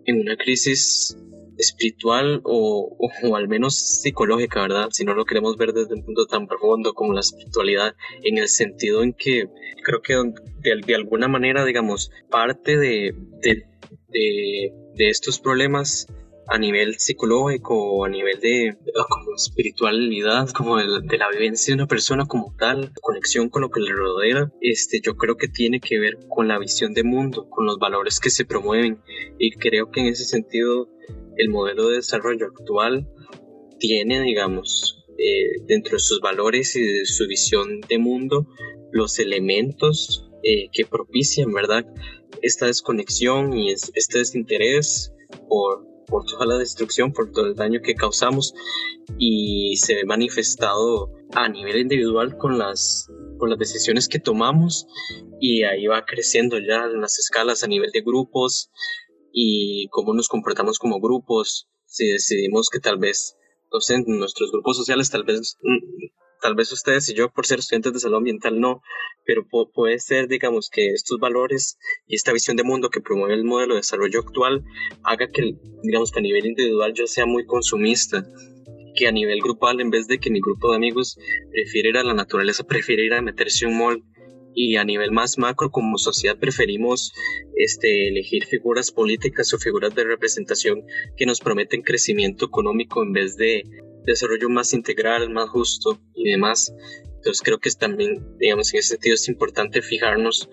en, 0.06 0.22
una 0.22 0.36
crisis 0.36 1.18
espiritual 1.58 2.42
o, 2.44 2.98
o, 2.98 3.36
al 3.36 3.48
menos 3.48 4.02
psicológica, 4.02 4.62
¿verdad? 4.62 4.90
Si 4.92 5.06
no 5.06 5.14
lo 5.14 5.26
queremos 5.26 5.56
ver 5.58 5.74
desde 5.74 5.94
un 5.94 6.04
punto 6.04 6.26
tan 6.26 6.48
profundo 6.48 6.94
como 6.94 7.14
la 7.14 7.20
espiritualidad, 7.20 7.96
en 8.24 8.40
el 8.40 8.48
sentido 8.48 9.04
en 9.04 9.14
que 9.14 9.48
creo 9.84 10.02
que 10.02 10.16
de, 10.62 10.82
de 10.86 10.96
alguna 10.96 11.28
manera, 11.28 11.64
digamos, 11.64 12.12
parte 12.32 12.78
de, 12.78 13.14
de, 13.42 13.64
de 14.10 15.10
estos 15.10 15.40
problemas 15.40 16.08
a 16.48 16.58
nivel 16.58 16.96
psicológico 17.00 18.06
a 18.06 18.10
nivel 18.10 18.40
de 18.40 18.76
como 19.10 19.36
espiritualidad, 19.36 20.50
como 20.50 20.78
de, 20.78 21.18
la 21.18 21.30
vivencia 21.30 21.72
de 21.72 21.82
una 21.82 21.88
persona 21.88 22.26
como 22.26 22.54
tal, 22.58 22.92
conexión 23.02 23.50
con 23.50 23.62
lo 23.62 23.70
que 23.70 23.82
le 23.82 23.94
rodea, 23.94 24.52
este, 24.62 25.00
yo 25.02 25.16
creo 25.16 25.38
que 25.38 25.48
tiene 25.48 25.80
que 25.80 26.00
ver 26.00 26.18
con 26.28 26.48
la 26.48 26.60
visión 26.60 26.94
de 26.94 27.04
mundo, 27.04 27.50
con 27.50 27.66
los 27.66 27.78
valores 27.80 28.20
que 28.20 28.30
se 28.30 28.46
promueven 28.46 29.02
y 29.40 29.52
creo 29.52 29.92
que 29.92 30.02
en 30.02 30.08
ese 30.08 30.26
sentido 30.26 30.90
el 31.38 31.50
modelo 31.50 31.90
de 31.90 31.98
desarrollo 31.98 32.48
actual 32.48 33.08
tiene, 33.80 34.22
digamos, 34.22 35.04
eh, 35.18 35.62
dentro 35.68 35.94
de 35.94 36.00
sus 36.00 36.20
valores 36.20 36.76
y 36.76 36.82
de 36.82 37.06
su 37.06 37.28
visión 37.28 37.82
de 37.82 37.98
mundo 37.98 38.48
los 38.92 39.20
elementos 39.20 40.30
eh, 40.44 40.70
que 40.72 40.86
propician, 40.86 41.52
¿verdad? 41.52 41.86
Esta 42.42 42.68
desconexión 42.68 43.58
y 43.58 43.72
este 43.72 44.20
desinterés 44.20 45.14
por 45.48 45.93
por 46.06 46.26
toda 46.26 46.46
la 46.46 46.58
destrucción, 46.58 47.14
por 47.14 47.32
todo 47.32 47.48
el 47.48 47.56
daño 47.56 47.82
que 47.82 47.96
causamos 47.96 48.54
y 49.18 49.76
se 49.78 49.96
ve 49.96 50.06
manifestado 50.06 51.12
a 51.34 51.50
nivel 51.50 51.78
individual 51.78 52.38
con 52.38 52.58
las, 52.58 53.10
con 53.38 53.50
las 53.50 53.60
decisiones 53.60 54.08
que 54.08 54.20
tomamos 54.20 54.88
y 55.40 55.64
ahí 55.64 55.88
va 55.88 56.06
creciendo 56.06 56.58
ya 56.60 56.86
en 56.86 57.02
las 57.02 57.20
escalas 57.20 57.64
a 57.64 57.68
nivel 57.68 57.92
de 57.92 58.02
grupos 58.02 58.72
y 59.32 59.88
cómo 59.90 60.14
nos 60.14 60.30
comportamos 60.30 60.80
como 60.80 61.00
grupos, 61.00 61.68
si 61.86 62.08
decidimos 62.08 62.70
que 62.70 62.80
tal 62.80 62.98
vez, 62.98 63.36
no 63.72 63.82
sé, 63.82 64.02
nuestros 64.06 64.52
grupos 64.52 64.78
sociales 64.78 65.10
tal 65.10 65.24
vez 65.24 65.58
mm, 65.62 66.06
tal 66.44 66.56
vez 66.56 66.74
ustedes 66.74 67.08
y 67.08 67.16
yo 67.16 67.32
por 67.32 67.46
ser 67.46 67.60
estudiantes 67.60 67.94
de 67.94 68.00
salud 68.02 68.18
ambiental 68.18 68.60
no, 68.60 68.82
pero 69.26 69.48
puede 69.74 69.98
ser, 70.00 70.28
digamos, 70.28 70.70
que 70.70 70.90
estos 70.90 71.18
valores 71.18 71.78
y 72.06 72.16
esta 72.16 72.34
visión 72.34 72.58
de 72.58 72.66
mundo 72.66 72.90
que 72.90 73.00
promueve 73.00 73.34
el 73.34 73.46
modelo 73.46 73.76
de 73.76 73.80
desarrollo 73.80 74.20
actual 74.20 74.62
haga 75.04 75.32
que, 75.32 75.56
digamos, 75.84 76.12
que 76.12 76.20
a 76.20 76.22
nivel 76.22 76.46
individual 76.46 76.94
yo 76.94 77.08
sea 77.08 77.26
muy 77.26 77.46
consumista, 77.46 78.26
que 78.94 79.08
a 79.08 79.14
nivel 79.14 79.40
grupal, 79.40 79.80
en 79.80 79.90
vez 79.90 80.08
de 80.08 80.20
que 80.20 80.30
mi 80.30 80.42
grupo 80.42 80.70
de 80.70 80.76
amigos 80.76 81.18
prefiere 81.50 81.90
ir 81.90 81.98
a 81.98 82.04
la 82.04 82.14
naturaleza, 82.14 82.66
prefiere 82.66 83.06
ir 83.06 83.14
a 83.14 83.22
meterse 83.22 83.66
un 83.66 83.78
mall 83.78 84.04
y 84.54 84.76
a 84.76 84.84
nivel 84.84 85.12
más 85.12 85.38
macro 85.38 85.72
como 85.72 85.98
sociedad 85.98 86.38
preferimos 86.38 87.14
este, 87.56 88.10
elegir 88.10 88.46
figuras 88.46 88.92
políticas 88.92 89.52
o 89.54 89.58
figuras 89.58 89.96
de 89.96 90.04
representación 90.04 90.84
que 91.16 91.26
nos 91.26 91.40
prometen 91.40 91.82
crecimiento 91.82 92.46
económico 92.46 93.02
en 93.02 93.14
vez 93.14 93.38
de 93.38 93.64
desarrollo 94.06 94.50
más 94.50 94.74
integral, 94.74 95.30
más 95.30 95.50
justo 95.50 96.00
y 96.14 96.32
demás. 96.32 96.74
Entonces 97.16 97.42
creo 97.42 97.60
que 97.60 97.70
también, 97.72 98.38
digamos, 98.38 98.74
en 98.74 98.80
ese 98.80 98.90
sentido 98.90 99.16
es 99.16 99.30
importante 99.30 99.82
fijarnos 99.82 100.50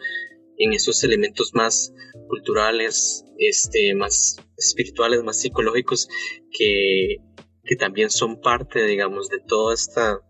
en 0.57 0.73
esos 0.73 1.03
elementos 1.03 1.53
más 1.55 1.93
culturales, 2.29 3.25
este, 3.39 3.95
más 3.95 4.37
espirituales, 4.57 5.23
más 5.23 5.41
psicológicos, 5.41 6.09
que, 6.57 7.17
que 7.65 7.77
también 7.77 8.11
son 8.11 8.41
parte, 8.41 8.85
digamos, 8.85 9.29
de 9.31 9.41
toda 9.41 9.75
esta, 9.75 10.21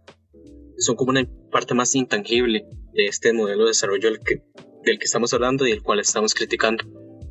son 0.79 0.97
como 0.97 1.11
una 1.11 1.29
parte 1.51 1.75
más 1.75 1.95
intangible 1.95 2.65
de 2.93 3.07
este 3.07 3.33
modelo 3.33 3.65
de 3.65 3.71
desarrollo 3.71 4.09
del 4.11 4.21
que, 4.21 4.43
del 4.85 4.99
que 4.99 5.05
estamos 5.05 5.35
hablando 5.35 5.67
y 5.67 5.73
el 5.73 5.83
cual 5.83 6.01
estamos 6.01 6.35
criticando. 6.35 6.85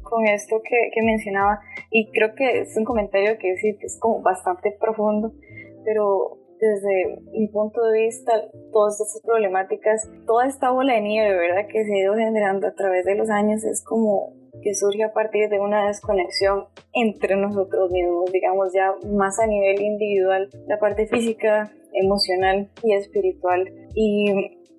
Con 0.03 0.27
esto 0.27 0.61
que, 0.63 0.89
que 0.93 1.01
mencionaba, 1.01 1.59
y 1.91 2.11
creo 2.11 2.35
que 2.35 2.61
es 2.61 2.75
un 2.75 2.83
comentario 2.83 3.37
que 3.39 3.55
sí, 3.57 3.77
es 3.81 3.97
como 3.99 4.21
bastante 4.21 4.75
profundo, 4.79 5.33
pero 5.83 6.37
desde 6.59 7.21
mi 7.31 7.47
punto 7.47 7.81
de 7.85 8.01
vista, 8.01 8.33
todas 8.71 8.99
estas 8.99 9.21
problemáticas, 9.23 10.09
toda 10.25 10.45
esta 10.45 10.71
bola 10.71 10.93
de 10.93 11.01
nieve, 11.01 11.37
¿verdad?, 11.37 11.67
que 11.67 11.85
se 11.85 11.93
ha 11.93 11.97
ido 11.97 12.15
generando 12.15 12.67
a 12.67 12.73
través 12.73 13.05
de 13.05 13.15
los 13.15 13.29
años 13.29 13.63
es 13.63 13.83
como 13.83 14.33
que 14.61 14.75
surge 14.75 15.03
a 15.03 15.13
partir 15.13 15.49
de 15.49 15.59
una 15.59 15.87
desconexión 15.87 16.65
entre 16.93 17.37
nosotros 17.37 17.91
mismos, 17.91 18.31
digamos 18.31 18.73
ya 18.73 18.93
más 19.07 19.39
a 19.39 19.47
nivel 19.47 19.81
individual, 19.81 20.49
la 20.67 20.79
parte 20.79 21.07
física, 21.07 21.71
emocional 21.93 22.69
y 22.83 22.93
espiritual. 22.93 23.71
Y 23.95 24.31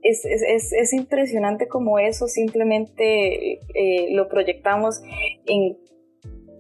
es, 0.03 0.25
es, 0.25 0.73
es, 0.73 0.93
impresionante 0.93 1.69
como 1.69 1.99
eso 1.99 2.27
simplemente 2.27 3.55
eh, 3.75 4.09
lo 4.13 4.29
proyectamos 4.29 5.03
en 5.47 5.79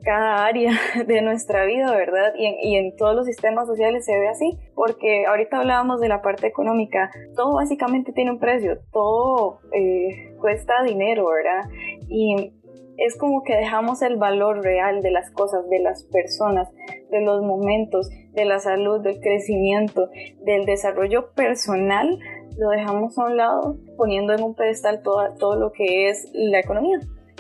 cada 0.03 0.47
área 0.47 0.73
de 1.07 1.23
nuestra 1.23 1.65
vida, 1.65 1.95
¿verdad? 1.95 2.33
Y 2.37 2.47
en, 2.47 2.55
y 2.63 2.77
en, 2.77 2.97
todos 2.97 3.15
los 3.15 3.27
sistemas 3.27 3.67
sociales 3.67 4.05
se 4.05 4.19
ve 4.19 4.29
así, 4.29 4.59
porque 4.75 5.27
ahorita 5.27 5.59
hablábamos 5.59 6.01
de 6.01 6.09
la 6.09 6.23
parte 6.23 6.47
económica, 6.47 7.11
todo 7.37 7.55
básicamente 7.55 8.13
tiene 8.13 8.33
un 8.33 8.39
precio, 8.39 8.79
todo 8.93 9.61
eh, 9.73 10.35
cuesta 10.41 10.83
dinero, 10.85 11.27
¿verdad? 11.29 11.71
Y 12.09 12.53
es 13.01 13.17
como 13.17 13.43
que 13.43 13.57
dejamos 13.57 14.03
el 14.03 14.17
valor 14.17 14.63
real 14.63 15.01
de 15.01 15.11
las 15.11 15.31
cosas, 15.31 15.69
de 15.71 15.79
las 15.79 16.05
personas, 16.05 16.69
de 17.11 17.23
los 17.23 17.43
momentos, 17.43 18.11
de 18.33 18.45
la 18.45 18.61
salud, 18.61 19.01
del 19.01 19.21
crecimiento, 19.21 20.11
del 20.45 20.67
desarrollo 20.67 21.33
personal, 21.33 22.19
lo 22.59 22.69
dejamos 22.69 23.19
a 23.19 23.25
un 23.25 23.37
lado 23.39 23.77
poniendo 23.97 24.35
en 24.35 24.43
un 24.43 24.55
pedestal 24.55 25.01
todo, 25.03 25.35
todo 25.39 25.57
lo 25.57 25.73
que 25.73 26.11
es 26.11 26.29
la 26.35 26.61
economía, 26.61 26.99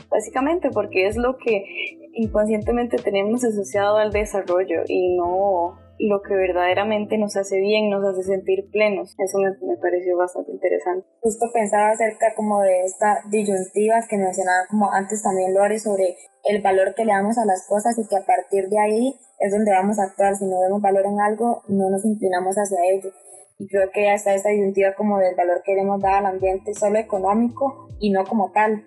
básicamente 0.08 0.70
porque 0.70 1.06
es 1.06 1.16
lo 1.16 1.36
que 1.36 1.99
inconscientemente 2.14 2.96
tenemos 2.98 3.44
asociado 3.44 3.96
al 3.96 4.10
desarrollo 4.10 4.82
y 4.86 5.16
no 5.16 5.78
lo 6.00 6.22
que 6.22 6.34
verdaderamente 6.34 7.18
nos 7.18 7.36
hace 7.36 7.60
bien, 7.60 7.90
nos 7.90 8.04
hace 8.04 8.22
sentir 8.22 8.70
plenos. 8.70 9.14
Eso 9.18 9.38
me, 9.38 9.50
me, 9.66 9.76
pareció 9.76 10.16
bastante 10.16 10.50
interesante. 10.50 11.06
Justo 11.20 11.46
pensaba 11.52 11.90
acerca 11.90 12.34
como 12.34 12.60
de 12.62 12.84
esta 12.84 13.18
disyuntiva 13.30 14.00
que 14.08 14.16
mencionaba 14.16 14.66
como 14.70 14.90
antes 14.90 15.22
también 15.22 15.54
Lore 15.54 15.78
sobre 15.78 16.16
el 16.44 16.62
valor 16.62 16.94
que 16.94 17.04
le 17.04 17.12
damos 17.12 17.36
a 17.38 17.44
las 17.44 17.66
cosas 17.66 17.98
y 17.98 18.06
que 18.08 18.16
a 18.16 18.24
partir 18.24 18.68
de 18.68 18.78
ahí 18.78 19.14
es 19.38 19.52
donde 19.52 19.72
vamos 19.72 19.98
a 19.98 20.04
actuar. 20.04 20.34
Si 20.36 20.46
no 20.46 20.60
vemos 20.60 20.80
valor 20.80 21.04
en 21.04 21.20
algo, 21.20 21.62
no 21.68 21.90
nos 21.90 22.04
inclinamos 22.04 22.56
hacia 22.56 22.78
ello. 22.90 23.10
Y 23.58 23.68
creo 23.68 23.90
que 23.92 24.04
ya 24.04 24.14
está 24.14 24.34
esta 24.34 24.48
disyuntiva 24.48 24.94
como 24.94 25.18
del 25.18 25.34
valor 25.34 25.58
que 25.62 25.72
queremos 25.72 26.00
dar 26.00 26.14
al 26.14 26.26
ambiente 26.26 26.72
solo 26.72 26.98
económico 26.98 27.90
y 27.98 28.10
no 28.10 28.24
como 28.24 28.52
tal 28.52 28.86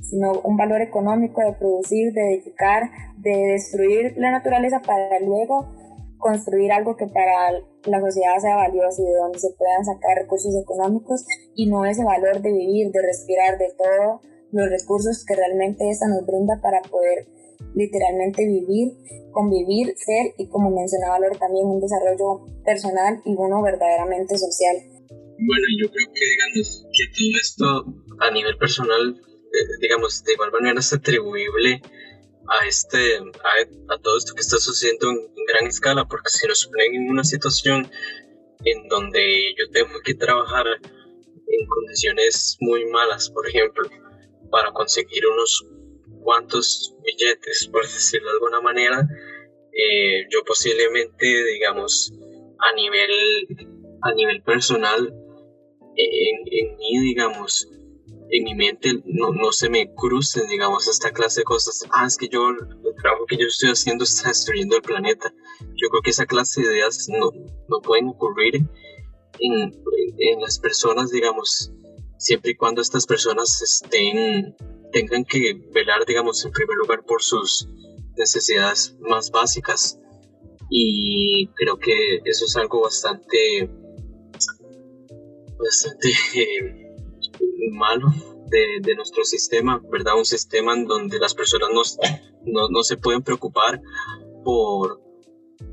sino 0.00 0.40
un 0.40 0.56
valor 0.56 0.80
económico 0.80 1.40
de 1.40 1.52
producir, 1.54 2.12
de 2.12 2.34
edificar, 2.34 2.90
de 3.18 3.30
destruir 3.30 4.14
la 4.16 4.30
naturaleza 4.30 4.80
para 4.80 5.20
luego 5.20 5.68
construir 6.18 6.72
algo 6.72 6.96
que 6.96 7.06
para 7.06 7.52
la 7.84 8.00
sociedad 8.00 8.38
sea 8.40 8.56
valioso 8.56 9.02
y 9.02 9.06
de 9.06 9.16
donde 9.16 9.38
se 9.38 9.50
puedan 9.56 9.84
sacar 9.84 10.18
recursos 10.18 10.54
económicos 10.60 11.24
y 11.54 11.66
no 11.66 11.84
ese 11.84 12.04
valor 12.04 12.42
de 12.42 12.52
vivir, 12.52 12.90
de 12.90 13.02
respirar, 13.02 13.58
de 13.58 13.72
todos 13.78 14.20
los 14.50 14.68
recursos 14.68 15.24
que 15.24 15.36
realmente 15.36 15.88
esta 15.90 16.08
nos 16.08 16.26
brinda 16.26 16.60
para 16.60 16.80
poder 16.82 17.26
literalmente 17.74 18.46
vivir, 18.46 18.94
convivir, 19.32 19.94
ser 19.96 20.34
y 20.38 20.48
como 20.48 20.70
mencionaba 20.70 21.18
Lore 21.18 21.38
también 21.38 21.66
un 21.66 21.80
desarrollo 21.80 22.46
personal 22.64 23.20
y 23.24 23.34
uno 23.36 23.62
verdaderamente 23.62 24.36
social. 24.38 24.76
Bueno, 25.38 25.66
yo 25.80 25.90
creo 25.90 26.06
que 26.12 26.24
digamos 26.26 26.86
que 26.92 27.04
todo 27.14 27.38
esto 27.40 27.66
a 28.20 28.30
nivel 28.32 28.56
personal, 28.58 29.20
digamos, 29.80 30.22
de 30.24 30.32
igual 30.32 30.52
manera 30.52 30.80
es 30.80 30.92
atribuible 30.92 31.80
a, 32.48 32.66
este, 32.66 33.18
a, 33.18 33.98
todo 33.98 34.16
esto 34.16 34.34
que 34.34 34.40
está 34.40 34.58
sucediendo 34.58 35.10
en, 35.10 35.28
gran 35.46 35.66
escala, 35.66 36.06
porque 36.06 36.28
si 36.30 36.46
nos 36.46 36.66
ponen 36.66 36.94
en 36.94 37.10
una 37.10 37.24
situación 37.24 37.90
en 38.64 38.88
donde 38.88 39.54
yo 39.56 39.70
tengo 39.70 40.00
que 40.04 40.14
trabajar 40.14 40.66
en 40.66 41.66
condiciones 41.66 42.58
muy 42.60 42.84
malas, 42.86 43.30
por 43.30 43.48
ejemplo, 43.48 43.88
para 44.50 44.72
conseguir 44.72 45.26
unos 45.26 45.66
cuantos 46.22 46.94
billetes, 47.02 47.68
por 47.72 47.82
decirlo 47.82 48.28
de 48.28 48.34
alguna 48.34 48.60
manera, 48.60 49.08
eh, 49.72 50.26
yo 50.30 50.44
posiblemente, 50.44 51.26
digamos, 51.44 52.12
a 52.58 52.74
nivel, 52.74 53.46
a 54.02 54.12
nivel 54.12 54.42
personal, 54.42 55.14
en, 55.96 56.36
en 56.50 56.76
mí, 56.76 57.00
digamos, 57.00 57.68
en 58.30 58.44
mi 58.44 58.54
mente 58.54 59.02
no, 59.06 59.32
no 59.32 59.52
se 59.52 59.70
me 59.70 59.92
crucen, 59.94 60.46
digamos, 60.48 60.88
esta 60.88 61.12
clase 61.12 61.40
de 61.40 61.44
cosas. 61.44 61.84
Ah, 61.90 62.06
es 62.06 62.16
que 62.16 62.28
yo, 62.28 62.50
el 62.50 62.94
trabajo 63.00 63.26
que 63.26 63.36
yo 63.36 63.46
estoy 63.46 63.70
haciendo 63.70 64.04
está 64.04 64.28
destruyendo 64.28 64.76
el 64.76 64.82
planeta. 64.82 65.32
Yo 65.60 65.88
creo 65.90 66.02
que 66.02 66.10
esa 66.10 66.26
clase 66.26 66.60
de 66.60 66.74
ideas 66.74 67.08
no, 67.08 67.30
no 67.68 67.80
pueden 67.80 68.08
ocurrir 68.08 68.56
en, 69.38 69.82
en, 70.18 70.40
las 70.40 70.58
personas, 70.58 71.10
digamos, 71.10 71.72
siempre 72.18 72.52
y 72.52 72.56
cuando 72.56 72.82
estas 72.82 73.06
personas 73.06 73.62
estén, 73.62 74.56
tengan 74.92 75.24
que 75.24 75.54
velar, 75.72 76.04
digamos, 76.06 76.44
en 76.44 76.52
primer 76.52 76.76
lugar 76.76 77.04
por 77.04 77.22
sus 77.22 77.68
necesidades 78.16 78.96
más 79.00 79.30
básicas. 79.30 79.98
Y 80.70 81.48
creo 81.54 81.78
que 81.78 82.20
eso 82.24 82.44
es 82.44 82.56
algo 82.56 82.82
bastante, 82.82 83.70
bastante... 85.58 86.10
Eh, 86.34 86.87
de, 88.50 88.80
de, 88.80 88.94
nuestro 88.94 89.24
sistema, 89.24 89.80
¿verdad? 89.90 90.16
Un 90.16 90.24
sistema 90.24 90.74
en 90.74 90.86
donde 90.86 91.18
las 91.18 91.34
personas 91.34 91.68
no, 91.72 91.82
no, 92.46 92.68
no 92.68 92.82
se 92.82 92.96
pueden 92.96 93.22
preocupar 93.22 93.80
por, 94.44 95.00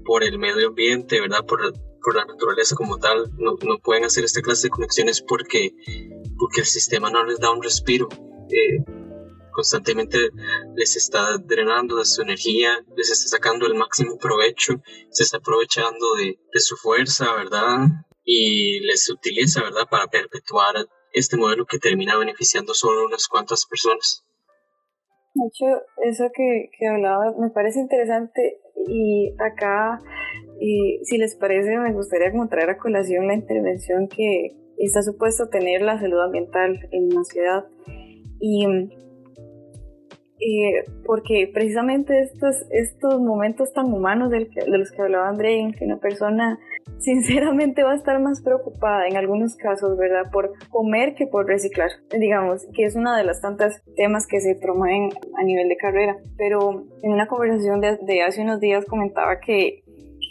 por 0.06 0.24
el 0.24 0.38
medio 0.38 0.70
ambiente, 0.70 1.22
¿verdad? 1.22 1.46
Por, 1.46 1.74
por 2.06 2.16
la 2.16 2.26
naturaleza 2.26 2.76
como 2.76 2.98
tal, 3.00 3.32
no, 3.38 3.56
no, 3.64 3.80
pueden 3.80 4.06
hacer 4.06 4.24
esta 4.24 4.42
clase 4.42 4.68
de 4.68 4.72
conexiones 4.72 5.22
porque, 5.22 5.72
porque 6.38 6.62
el 6.62 6.68
sistema 6.68 7.10
no 7.10 7.26
les 7.26 7.40
da 7.40 7.52
un 7.52 7.64
respiro. 7.64 8.08
Eh, 8.50 8.84
constantemente 9.52 10.30
les 10.76 10.96
está 10.98 11.38
drenando 11.38 11.96
de 11.96 12.06
su 12.06 12.22
energía, 12.22 12.78
les 12.96 13.10
está 13.10 13.30
sacando 13.30 13.66
el 13.66 13.74
máximo 13.74 14.18
provecho, 14.18 14.82
se 15.10 15.24
está 15.24 15.38
aprovechando 15.38 16.16
de, 16.16 16.38
de 16.54 16.60
su 16.60 16.76
fuerza, 16.76 17.34
¿verdad? 17.34 17.88
Y 18.24 18.82
les 18.82 19.10
utiliza, 19.10 19.64
¿verdad? 19.64 19.88
Para 19.90 20.08
perpetuar 20.08 20.76
este 21.16 21.38
modelo 21.38 21.66
que 21.66 21.80
termina 21.80 22.18
beneficiando 22.18 22.74
solo 22.74 23.06
unas 23.06 23.28
cuantas 23.28 23.66
personas. 23.66 24.24
De 25.34 25.48
hecho, 25.48 25.66
eso 26.04 26.30
que, 26.34 26.70
que 26.78 26.88
hablabas 26.88 27.38
me 27.38 27.50
parece 27.50 27.80
interesante 27.80 28.60
y 28.88 29.34
acá, 29.40 30.02
y 30.60 31.00
si 31.04 31.18
les 31.18 31.36
parece, 31.36 31.78
me 31.78 31.94
gustaría 31.94 32.32
como 32.32 32.48
traer 32.48 32.70
a 32.70 32.78
colación 32.78 33.28
la 33.28 33.34
intervención 33.34 34.08
que 34.08 34.56
está 34.78 35.02
supuesto 35.02 35.50
tener 35.50 35.82
la 35.82 36.00
salud 36.00 36.22
ambiental 36.22 36.88
en 36.92 37.06
una 37.06 37.24
ciudad. 37.24 37.66
Y 38.40 38.66
porque 41.06 41.50
precisamente 41.54 42.20
estos, 42.22 42.66
estos 42.70 43.20
momentos 43.20 43.72
tan 43.74 43.92
humanos 43.92 44.30
de 44.30 44.48
los 44.68 44.92
que 44.92 45.02
hablaba 45.02 45.30
André, 45.30 45.60
en 45.60 45.74
que 45.74 45.86
una 45.86 45.98
persona 45.98 46.60
sinceramente 47.00 47.84
va 47.84 47.92
a 47.92 47.96
estar 47.96 48.20
más 48.20 48.42
preocupada 48.42 49.08
en 49.08 49.18
algunos 49.18 49.56
casos, 49.56 49.98
¿verdad? 49.98 50.32
Por 50.32 50.54
comer 50.70 51.16
que 51.16 51.28
por 51.28 51.46
reciclar, 51.46 51.90
digamos, 52.18 52.66
que 52.74 52.86
es 52.86 52.96
una 52.96 53.18
de 53.18 53.24
las 53.24 53.42
tantas 53.42 53.82
temas 53.96 54.28
que 54.28 54.40
se 54.40 54.56
promueven 54.56 55.10
a 55.38 55.44
nivel 55.44 55.70
de 55.70 55.78
carrera. 55.78 56.18
Pero 56.38 56.86
en 57.04 57.12
una 57.12 57.28
conversación 57.28 57.82
de, 57.82 58.22
hace 58.24 58.42
unos 58.42 58.60
días 58.60 58.86
comentaba 58.86 59.40
que, 59.40 59.84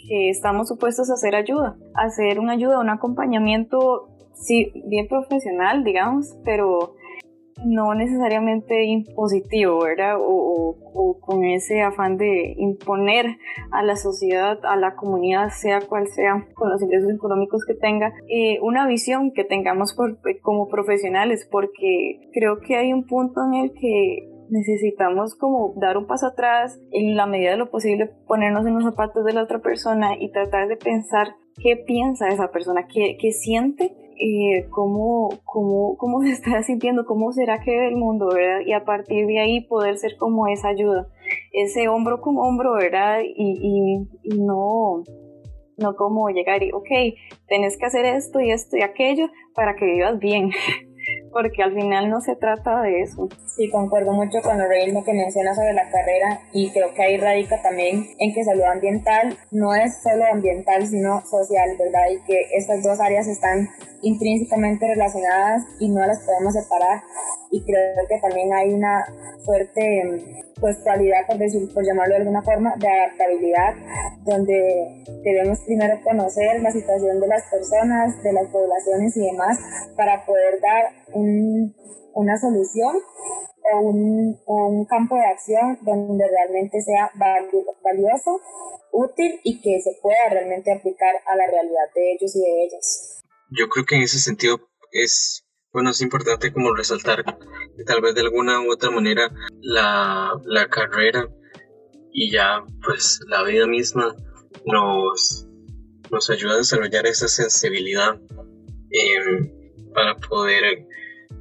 que 0.07 0.29
estamos 0.29 0.67
supuestos 0.67 1.09
a 1.09 1.13
hacer 1.13 1.35
ayuda, 1.35 1.77
a 1.93 2.05
hacer 2.05 2.39
una 2.39 2.53
ayuda, 2.53 2.79
un 2.79 2.89
acompañamiento, 2.89 4.09
sí, 4.33 4.71
bien 4.87 5.07
profesional, 5.07 5.83
digamos, 5.83 6.37
pero 6.43 6.94
no 7.63 7.93
necesariamente 7.95 8.83
impositivo, 8.83 9.83
¿verdad? 9.83 10.17
O, 10.19 10.75
con 11.21 11.43
ese 11.43 11.81
afán 11.81 12.17
de 12.17 12.53
imponer 12.57 13.37
a 13.71 13.83
la 13.83 13.95
sociedad, 13.95 14.59
a 14.63 14.75
la 14.75 14.95
comunidad, 14.95 15.49
sea 15.49 15.81
cual 15.81 16.07
sea, 16.07 16.47
con 16.53 16.69
los 16.69 16.81
ingresos 16.81 17.11
económicos 17.11 17.65
que 17.65 17.73
tenga, 17.73 18.13
eh, 18.29 18.59
una 18.61 18.85
visión 18.87 19.31
que 19.31 19.43
tengamos 19.43 19.93
por, 19.95 20.19
como 20.41 20.67
profesionales, 20.67 21.47
porque 21.49 22.29
creo 22.33 22.59
que 22.59 22.77
hay 22.77 22.93
un 22.93 23.05
punto 23.05 23.41
en 23.45 23.55
el 23.55 23.73
que 23.73 24.29
necesitamos 24.49 25.35
como 25.35 25.73
dar 25.77 25.97
un 25.97 26.05
paso 26.05 26.27
atrás, 26.27 26.79
en 26.91 27.15
la 27.15 27.25
medida 27.25 27.51
de 27.51 27.57
lo 27.57 27.71
posible 27.71 28.11
ponernos 28.27 28.65
en 28.67 28.75
los 28.75 28.83
zapatos 28.83 29.25
de 29.25 29.33
la 29.33 29.43
otra 29.43 29.59
persona 29.59 30.15
y 30.19 30.31
tratar 30.31 30.67
de 30.67 30.77
pensar 30.77 31.35
qué 31.61 31.77
piensa 31.77 32.27
esa 32.27 32.51
persona, 32.51 32.87
qué, 32.87 33.17
qué 33.19 33.31
siente 33.31 33.95
eh, 34.19 34.67
cómo, 34.69 35.29
cómo, 35.43 35.97
cómo 35.97 36.21
se 36.21 36.31
está 36.31 36.61
sintiendo, 36.63 37.05
cómo 37.05 37.31
será 37.31 37.59
que 37.59 37.71
ve 37.71 37.87
el 37.87 37.97
mundo, 37.97 38.27
¿verdad? 38.33 38.61
Y 38.65 38.73
a 38.73 38.85
partir 38.85 39.25
de 39.27 39.39
ahí 39.39 39.61
poder 39.61 39.97
ser 39.97 40.17
como 40.17 40.47
esa 40.47 40.69
ayuda, 40.69 41.07
ese 41.51 41.87
hombro 41.87 42.21
con 42.21 42.37
hombro, 42.37 42.73
¿verdad? 42.73 43.19
Y, 43.23 44.07
y, 44.23 44.37
no, 44.37 45.03
no 45.77 45.95
como 45.95 46.29
llegar 46.29 46.63
y, 46.63 46.71
ok, 46.71 46.89
tenés 47.47 47.77
que 47.77 47.85
hacer 47.85 48.05
esto 48.05 48.39
y 48.39 48.51
esto 48.51 48.77
y 48.77 48.81
aquello 48.81 49.27
para 49.53 49.75
que 49.75 49.85
vivas 49.85 50.19
bien. 50.19 50.51
porque 51.31 51.61
al 51.63 51.73
final 51.73 52.09
no 52.09 52.21
se 52.21 52.35
trata 52.35 52.81
de 52.81 53.01
eso. 53.01 53.27
Sí, 53.45 53.69
concuerdo 53.69 54.13
mucho 54.13 54.41
con 54.41 54.57
lo 54.57 54.65
que 55.03 55.13
menciona 55.13 55.53
sobre 55.53 55.73
la 55.73 55.89
carrera 55.89 56.41
y 56.53 56.71
creo 56.71 56.93
que 56.93 57.03
ahí 57.03 57.17
radica 57.17 57.61
también 57.61 58.05
en 58.19 58.33
que 58.33 58.43
salud 58.43 58.63
ambiental 58.63 59.37
no 59.51 59.75
es 59.75 60.01
solo 60.01 60.25
ambiental, 60.31 60.87
sino 60.87 61.21
social, 61.25 61.69
¿verdad? 61.77 62.09
Y 62.11 62.25
que 62.25 62.41
estas 62.55 62.83
dos 62.83 62.99
áreas 62.99 63.27
están 63.27 63.67
intrínsecamente 64.05 64.87
relacionadas 64.87 65.63
y 65.79 65.89
no 65.89 66.05
las 66.05 66.19
podemos 66.19 66.53
separar. 66.53 67.01
Y 67.51 67.63
creo 67.63 68.07
que 68.07 68.19
también 68.19 68.53
hay 68.53 68.73
una 68.73 69.03
fuerte 69.43 70.43
pues 70.59 70.77
cualidad, 70.83 71.25
por, 71.27 71.37
decir, 71.37 71.67
por 71.73 71.83
llamarlo 71.83 72.13
de 72.13 72.21
alguna 72.21 72.41
forma, 72.43 72.75
de 72.77 72.87
adaptabilidad, 72.87 73.73
donde 74.23 75.03
debemos 75.23 75.59
primero 75.65 75.99
conocer 76.03 76.61
la 76.61 76.71
situación 76.71 77.19
de 77.19 77.27
las 77.27 77.43
personas, 77.49 78.21
de 78.23 78.31
las 78.31 78.47
poblaciones 78.49 79.17
y 79.17 79.25
demás, 79.25 79.57
para 79.97 80.25
poder 80.25 80.61
dar 80.61 80.85
una 82.13 82.37
solución 82.37 82.95
o 83.73 83.79
un, 83.79 84.39
un, 84.45 84.85
campo 84.85 85.15
de 85.15 85.25
acción 85.25 85.79
donde 85.81 86.27
realmente 86.27 86.79
sea 86.81 87.09
valioso, 87.15 88.39
útil 88.91 89.39
y 89.43 89.59
que 89.61 89.81
se 89.81 89.99
pueda 90.01 90.29
realmente 90.29 90.71
aplicar 90.71 91.15
a 91.25 91.35
la 91.35 91.47
realidad 91.47 91.89
de 91.95 92.13
ellos 92.13 92.35
y 92.35 92.39
de 92.39 92.63
ellas. 92.65 93.14
Yo 93.49 93.69
creo 93.69 93.85
que 93.85 93.95
en 93.95 94.01
ese 94.01 94.19
sentido 94.19 94.69
es 94.91 95.45
bueno, 95.75 95.89
es 95.89 95.99
importante 95.99 96.53
como 96.53 96.73
resaltar 96.73 97.25
tal 97.85 98.01
vez 98.01 98.15
de 98.15 98.21
alguna 98.21 98.61
u 98.61 98.71
otra 98.71 98.91
manera 98.91 99.29
la, 99.59 100.31
la 100.45 100.69
carrera 100.69 101.27
y 102.13 102.31
ya 102.31 102.63
pues 102.81 103.19
la 103.27 103.43
vida 103.43 103.67
misma 103.67 104.15
nos, 104.65 105.49
nos 106.09 106.29
ayuda 106.29 106.53
a 106.53 106.57
desarrollar 106.59 107.05
esa 107.07 107.27
sensibilidad 107.27 108.17
em, 108.89 109.51
para 109.93 110.15
poder 110.15 110.87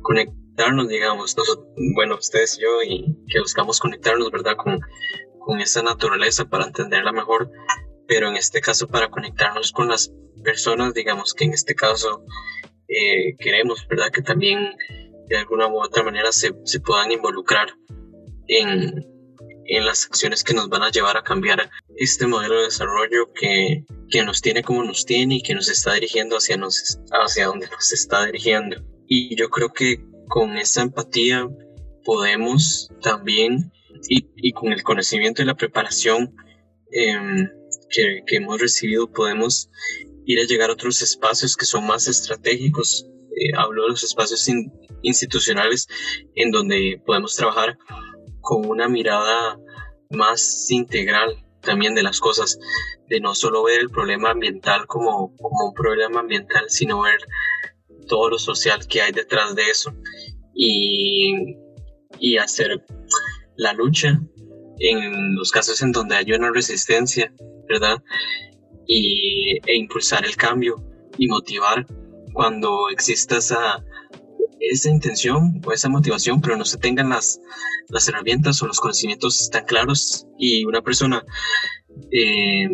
conectarnos, 0.02 0.88
digamos, 0.88 1.36
bueno, 1.94 2.16
ustedes 2.16 2.58
y 2.58 2.62
yo, 2.62 2.82
y 2.82 3.16
que 3.28 3.38
buscamos 3.38 3.78
conectarnos, 3.78 4.32
¿verdad? 4.32 4.56
Con, 4.56 4.80
con 5.38 5.60
esa 5.60 5.80
naturaleza 5.84 6.44
para 6.46 6.64
entenderla 6.64 7.12
mejor, 7.12 7.52
pero 8.08 8.26
en 8.26 8.36
este 8.36 8.60
caso 8.60 8.88
para 8.88 9.10
conectarnos 9.10 9.70
con 9.70 9.86
las 9.86 10.12
personas, 10.44 10.94
digamos 10.94 11.34
que 11.34 11.44
en 11.44 11.52
este 11.54 11.74
caso 11.74 12.24
eh, 12.88 13.36
queremos, 13.38 13.86
¿verdad? 13.88 14.10
Que 14.12 14.22
también 14.22 14.76
de 15.28 15.36
alguna 15.36 15.66
u 15.68 15.82
otra 15.82 16.02
manera 16.02 16.30
se, 16.32 16.52
se 16.64 16.80
puedan 16.80 17.10
involucrar 17.10 17.68
en, 18.48 19.04
en, 19.64 19.86
las 19.86 20.04
acciones 20.04 20.44
que 20.44 20.54
nos 20.54 20.68
van 20.68 20.82
a 20.82 20.90
llevar 20.90 21.16
a 21.16 21.22
cambiar 21.22 21.70
este 21.96 22.26
modelo 22.26 22.56
de 22.56 22.64
desarrollo 22.64 23.32
que, 23.32 23.84
que 24.10 24.22
nos 24.22 24.42
tiene 24.42 24.62
como 24.62 24.84
nos 24.84 25.06
tiene 25.06 25.36
y 25.36 25.42
que 25.42 25.54
nos 25.54 25.68
está 25.68 25.94
dirigiendo 25.94 26.36
hacia, 26.36 26.56
nos, 26.56 27.00
hacia 27.10 27.46
donde 27.46 27.68
nos 27.68 27.92
está 27.92 28.26
dirigiendo. 28.26 28.76
Y 29.06 29.34
yo 29.36 29.48
creo 29.48 29.72
que 29.72 30.04
con 30.28 30.56
esa 30.56 30.82
empatía 30.82 31.48
podemos 32.04 32.90
también, 33.02 33.72
y, 34.08 34.28
y 34.36 34.52
con 34.52 34.72
el 34.72 34.82
conocimiento 34.82 35.42
y 35.42 35.46
la 35.46 35.54
preparación 35.54 36.34
em, 36.92 37.48
que, 37.88 38.22
que, 38.26 38.36
hemos 38.36 38.60
recibido, 38.60 39.10
podemos 39.10 39.70
ir 40.24 40.40
a 40.40 40.46
llegar 40.46 40.70
a 40.70 40.74
otros 40.74 41.02
espacios 41.02 41.56
que 41.56 41.66
son 41.66 41.86
más 41.86 42.08
estratégicos. 42.08 43.06
Eh, 43.36 43.50
hablo 43.56 43.84
de 43.84 43.90
los 43.90 44.04
espacios 44.04 44.48
institucionales 45.02 45.88
en 46.34 46.50
donde 46.50 47.02
podemos 47.04 47.34
trabajar 47.34 47.78
con 48.40 48.66
una 48.66 48.88
mirada 48.88 49.58
más 50.10 50.70
integral 50.70 51.44
también 51.60 51.94
de 51.94 52.02
las 52.02 52.20
cosas, 52.20 52.58
de 53.08 53.20
no 53.20 53.34
solo 53.34 53.64
ver 53.64 53.80
el 53.80 53.90
problema 53.90 54.30
ambiental 54.30 54.86
como, 54.86 55.34
como 55.36 55.68
un 55.68 55.74
problema 55.74 56.20
ambiental, 56.20 56.66
sino 56.68 57.02
ver 57.02 57.18
todo 58.06 58.30
lo 58.30 58.38
social 58.38 58.86
que 58.86 59.02
hay 59.02 59.12
detrás 59.12 59.54
de 59.54 59.62
eso 59.70 59.94
y, 60.54 61.56
y 62.20 62.36
hacer 62.36 62.84
la 63.56 63.72
lucha 63.72 64.20
en 64.78 65.34
los 65.36 65.50
casos 65.50 65.80
en 65.82 65.92
donde 65.92 66.16
hay 66.16 66.32
una 66.32 66.50
resistencia, 66.52 67.32
¿verdad? 67.68 68.02
Y, 68.86 69.58
e 69.66 69.76
impulsar 69.76 70.24
el 70.24 70.36
cambio 70.36 70.76
y 71.18 71.28
motivar 71.28 71.86
cuando 72.32 72.88
exista 72.90 73.38
esa, 73.38 73.84
esa 74.60 74.90
intención 74.90 75.60
o 75.64 75.72
esa 75.72 75.88
motivación, 75.88 76.40
pero 76.40 76.56
no 76.56 76.64
se 76.64 76.78
tengan 76.78 77.10
las, 77.10 77.40
las 77.88 78.08
herramientas 78.08 78.62
o 78.62 78.66
los 78.66 78.80
conocimientos 78.80 79.48
tan 79.50 79.64
claros. 79.64 80.26
Y 80.38 80.64
una 80.64 80.82
persona 80.82 81.24
eh, 82.10 82.68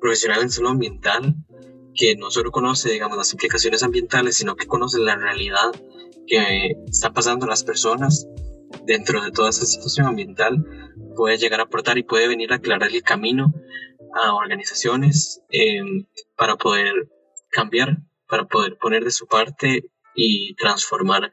profesional 0.00 0.42
en 0.42 0.50
salud 0.50 0.70
ambiental 0.70 1.34
que 1.94 2.16
no 2.16 2.30
solo 2.30 2.50
conoce, 2.50 2.90
digamos, 2.90 3.16
las 3.16 3.32
implicaciones 3.32 3.82
ambientales, 3.82 4.36
sino 4.36 4.56
que 4.56 4.66
conoce 4.66 4.98
la 4.98 5.16
realidad 5.16 5.72
que 6.26 6.74
están 6.88 7.12
pasando 7.12 7.46
las 7.46 7.62
personas 7.62 8.26
dentro 8.84 9.22
de 9.22 9.30
toda 9.30 9.50
esa 9.50 9.66
situación 9.66 10.06
ambiental, 10.06 10.64
puede 11.16 11.38
llegar 11.38 11.60
a 11.60 11.64
aportar 11.64 11.98
y 11.98 12.02
puede 12.02 12.28
venir 12.28 12.52
a 12.52 12.56
aclarar 12.56 12.90
el 12.90 13.02
camino 13.02 13.52
a 14.14 14.34
organizaciones 14.34 15.42
em, 15.50 16.06
para 16.36 16.56
poder 16.56 16.92
cambiar, 17.50 17.98
para 18.28 18.44
poder 18.44 18.76
poner 18.78 19.04
de 19.04 19.10
su 19.10 19.26
parte 19.26 19.90
y 20.14 20.54
transformar 20.56 21.32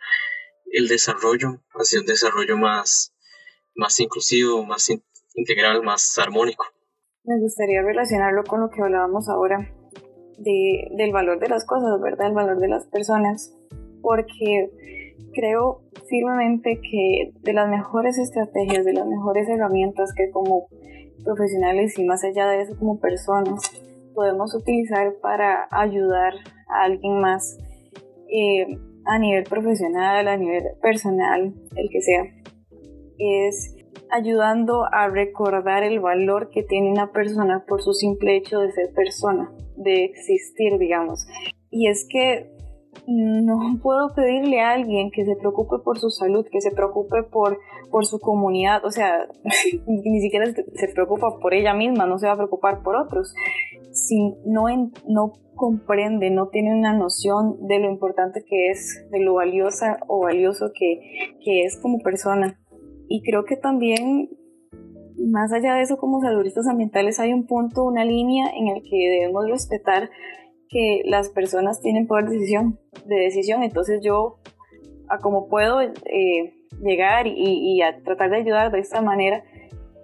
el 0.71 0.88
desarrollo 0.88 1.62
hacia 1.73 1.99
un 1.99 2.06
desarrollo 2.06 2.58
más, 2.58 3.13
más 3.75 3.99
inclusivo, 3.99 4.63
más 4.65 4.89
integral, 5.36 5.84
más 5.84 6.17
armónico. 6.17 6.65
Me 7.23 7.39
gustaría 7.39 7.82
relacionarlo 7.82 8.43
con 8.43 8.62
lo 8.62 8.69
que 8.69 8.82
hablábamos 8.82 9.30
ahora 9.30 9.60
de, 10.38 10.88
del 10.97 11.12
valor 11.12 11.39
de 11.39 11.49
las 11.49 11.65
cosas, 11.65 12.01
¿verdad? 12.01 12.27
El 12.27 12.34
valor 12.34 12.60
de 12.60 12.67
las 12.67 12.88
personas, 12.88 13.56
porque 14.01 14.71
creo 15.34 15.82
firmemente 16.10 16.80
que 16.82 17.32
de 17.42 17.54
las 17.54 17.70
mejores 17.70 18.18
estrategias, 18.18 18.86
de 18.86 18.94
las 18.94 19.08
mejores 19.08 19.48
herramientas 19.50 20.14
que 20.16 20.30
como 20.32 20.68
profesionales 21.24 21.98
y 21.98 22.06
más 22.06 22.24
allá 22.24 22.48
de 22.48 22.62
eso 22.62 22.78
como 22.78 23.00
personas 23.00 23.62
podemos 24.14 24.54
utilizar 24.56 25.14
para 25.22 25.68
ayudar 25.72 26.34
a 26.68 26.84
alguien 26.84 27.20
más 27.20 27.58
eh, 28.30 28.78
a 29.06 29.20
nivel 29.20 29.44
profesional, 29.44 30.28
a 30.28 30.38
nivel 30.38 30.64
personal, 30.82 31.54
el 31.76 31.90
que 31.90 32.02
sea, 32.02 32.24
es 33.18 33.76
ayudando 34.12 34.84
a 34.92 35.08
recordar 35.08 35.84
el 35.84 36.00
valor 36.00 36.50
que 36.50 36.64
tiene 36.64 36.92
una 36.92 37.12
persona 37.12 37.64
por 37.68 37.82
su 37.82 37.94
simple 37.94 38.36
hecho 38.36 38.60
de 38.60 38.72
ser 38.72 38.94
persona, 38.94 39.52
de 39.76 40.04
existir, 40.04 40.78
digamos. 40.78 41.26
Y 41.70 41.88
es 41.88 42.06
que 42.10 42.52
no 43.08 43.80
puedo 43.82 44.14
pedirle 44.14 44.62
a 44.62 44.72
alguien 44.72 45.12
que 45.12 45.26
se 45.26 45.36
preocupe 45.36 45.78
por 45.84 46.00
su 46.00 46.10
salud, 46.10 46.46
que 46.52 46.62
se 46.62 46.72
preocupe 46.72 47.24
por, 47.24 47.60
por 47.90 48.06
su 48.06 48.20
comunidad, 48.20 48.86
o 48.86 48.92
sea, 48.92 49.28
ni 49.88 50.22
siquiera 50.22 50.46
se 50.46 50.88
preocupa 50.94 51.40
por 51.40 51.54
ella 51.54 51.74
misma, 51.74 52.06
no 52.06 52.20
se 52.20 52.28
va 52.28 52.34
a 52.34 52.38
preocupar 52.38 52.82
por 52.84 52.96
otros, 52.96 53.34
si 53.92 54.36
no, 54.46 54.66
no 55.08 55.34
comprende, 55.56 56.32
no 56.32 56.48
tiene 56.48 56.74
una 56.74 56.94
noción 56.94 57.68
de 57.68 57.80
lo 57.80 57.90
importante 57.90 58.44
que 58.48 58.70
es, 58.70 59.06
de 59.12 59.20
lo 59.20 59.36
valiosa 59.36 60.00
o 60.08 60.22
valioso 60.22 60.72
que, 60.74 61.36
que 61.44 61.64
es 61.64 61.78
como 61.78 62.00
persona. 62.00 62.60
Y 63.08 63.22
creo 63.22 63.44
que 63.44 63.58
también 63.58 64.30
más 65.30 65.52
allá 65.54 65.76
de 65.76 65.82
eso, 65.82 65.98
como 65.98 66.22
saludistas 66.22 66.68
ambientales, 66.68 67.20
hay 67.20 67.34
un 67.34 67.46
punto, 67.46 67.84
una 67.84 68.06
línea 68.06 68.48
en 68.56 68.68
el 68.70 68.82
que 68.84 69.10
debemos 69.10 69.48
respetar 69.48 70.10
que 70.72 71.02
las 71.06 71.30
personas 71.30 71.82
tienen 71.82 72.08
poder 72.08 72.26
de 72.26 72.36
decisión, 72.36 72.80
de 73.06 73.16
decisión. 73.16 73.62
Entonces 73.62 74.00
yo, 74.02 74.40
a 75.10 75.18
como 75.20 75.48
puedo 75.50 75.82
eh, 75.82 76.54
llegar 76.82 77.28
y, 77.28 77.82
a 77.82 78.02
tratar 78.02 78.30
de 78.32 78.38
ayudar 78.38 78.72
de 78.72 78.80
esta 78.80 79.02
manera, 79.02 79.44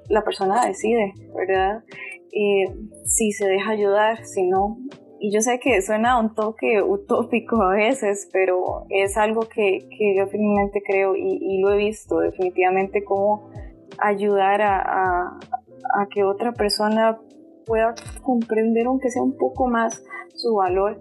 la 0.09 0.23
persona 0.23 0.65
decide, 0.65 1.13
¿verdad? 1.33 1.83
Eh, 2.33 2.65
si 3.05 3.31
se 3.31 3.47
deja 3.47 3.71
ayudar, 3.71 4.25
si 4.25 4.43
no. 4.43 4.77
Y 5.19 5.33
yo 5.33 5.41
sé 5.41 5.59
que 5.59 5.81
suena 5.81 6.19
un 6.19 6.35
toque 6.35 6.81
utópico 6.81 7.61
a 7.61 7.73
veces, 7.73 8.29
pero 8.31 8.85
es 8.89 9.17
algo 9.17 9.41
que, 9.41 9.87
que 9.97 10.15
yo 10.15 10.27
firmemente 10.27 10.83
creo 10.85 11.15
y, 11.15 11.59
lo 11.59 11.73
he 11.73 11.77
visto 11.77 12.19
definitivamente 12.19 13.03
como 13.03 13.49
ayudar 13.97 14.61
a, 14.61 14.79
a, 14.79 15.39
a 15.95 16.07
que 16.13 16.23
otra 16.23 16.51
persona 16.51 17.19
pueda 17.67 17.93
comprender, 18.23 18.87
aunque 18.87 19.09
sea 19.09 19.21
un 19.21 19.37
poco 19.37 19.67
más, 19.67 20.03
su 20.33 20.55
valor 20.55 20.99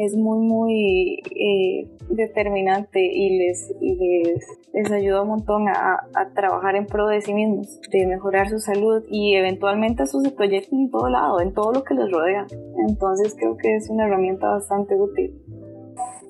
es 0.00 0.16
muy, 0.16 0.38
muy 0.38 1.22
eh, 1.36 1.90
determinante 2.08 3.00
y 3.00 3.38
les, 3.38 3.70
les, 3.82 4.46
les, 4.72 4.90
ayuda 4.90 5.20
un 5.20 5.28
montón 5.28 5.68
a, 5.68 6.00
a, 6.14 6.30
trabajar 6.34 6.74
en 6.76 6.86
pro 6.86 7.08
de 7.08 7.20
sí 7.20 7.34
mismos, 7.34 7.78
de 7.90 8.06
mejorar 8.06 8.48
su 8.48 8.60
salud 8.60 9.04
y 9.10 9.36
eventualmente 9.36 10.04
eso 10.04 10.22
se 10.22 10.30
proyecta 10.30 10.74
en 10.74 10.90
todo 10.90 11.10
lado, 11.10 11.42
en 11.42 11.52
todo 11.52 11.72
lo 11.72 11.84
que 11.84 11.92
les 11.92 12.10
rodea. 12.10 12.46
Entonces 12.88 13.34
creo 13.38 13.58
que 13.58 13.76
es 13.76 13.90
una 13.90 14.06
herramienta 14.06 14.48
bastante 14.48 14.94
útil. 14.94 15.38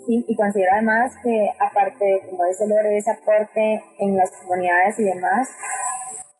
Sí, 0.05 0.25
y 0.27 0.35
considero 0.35 0.71
además 0.73 1.15
que 1.23 1.51
aparte 1.61 2.05
de 2.05 2.21
como 2.29 2.45
ese 2.47 2.67
logro 2.67 2.89
ese 2.89 3.13
aporte 3.13 3.85
en 4.01 4.17
las 4.17 4.33
comunidades 4.33 4.99
y 4.99 5.05
demás, 5.05 5.49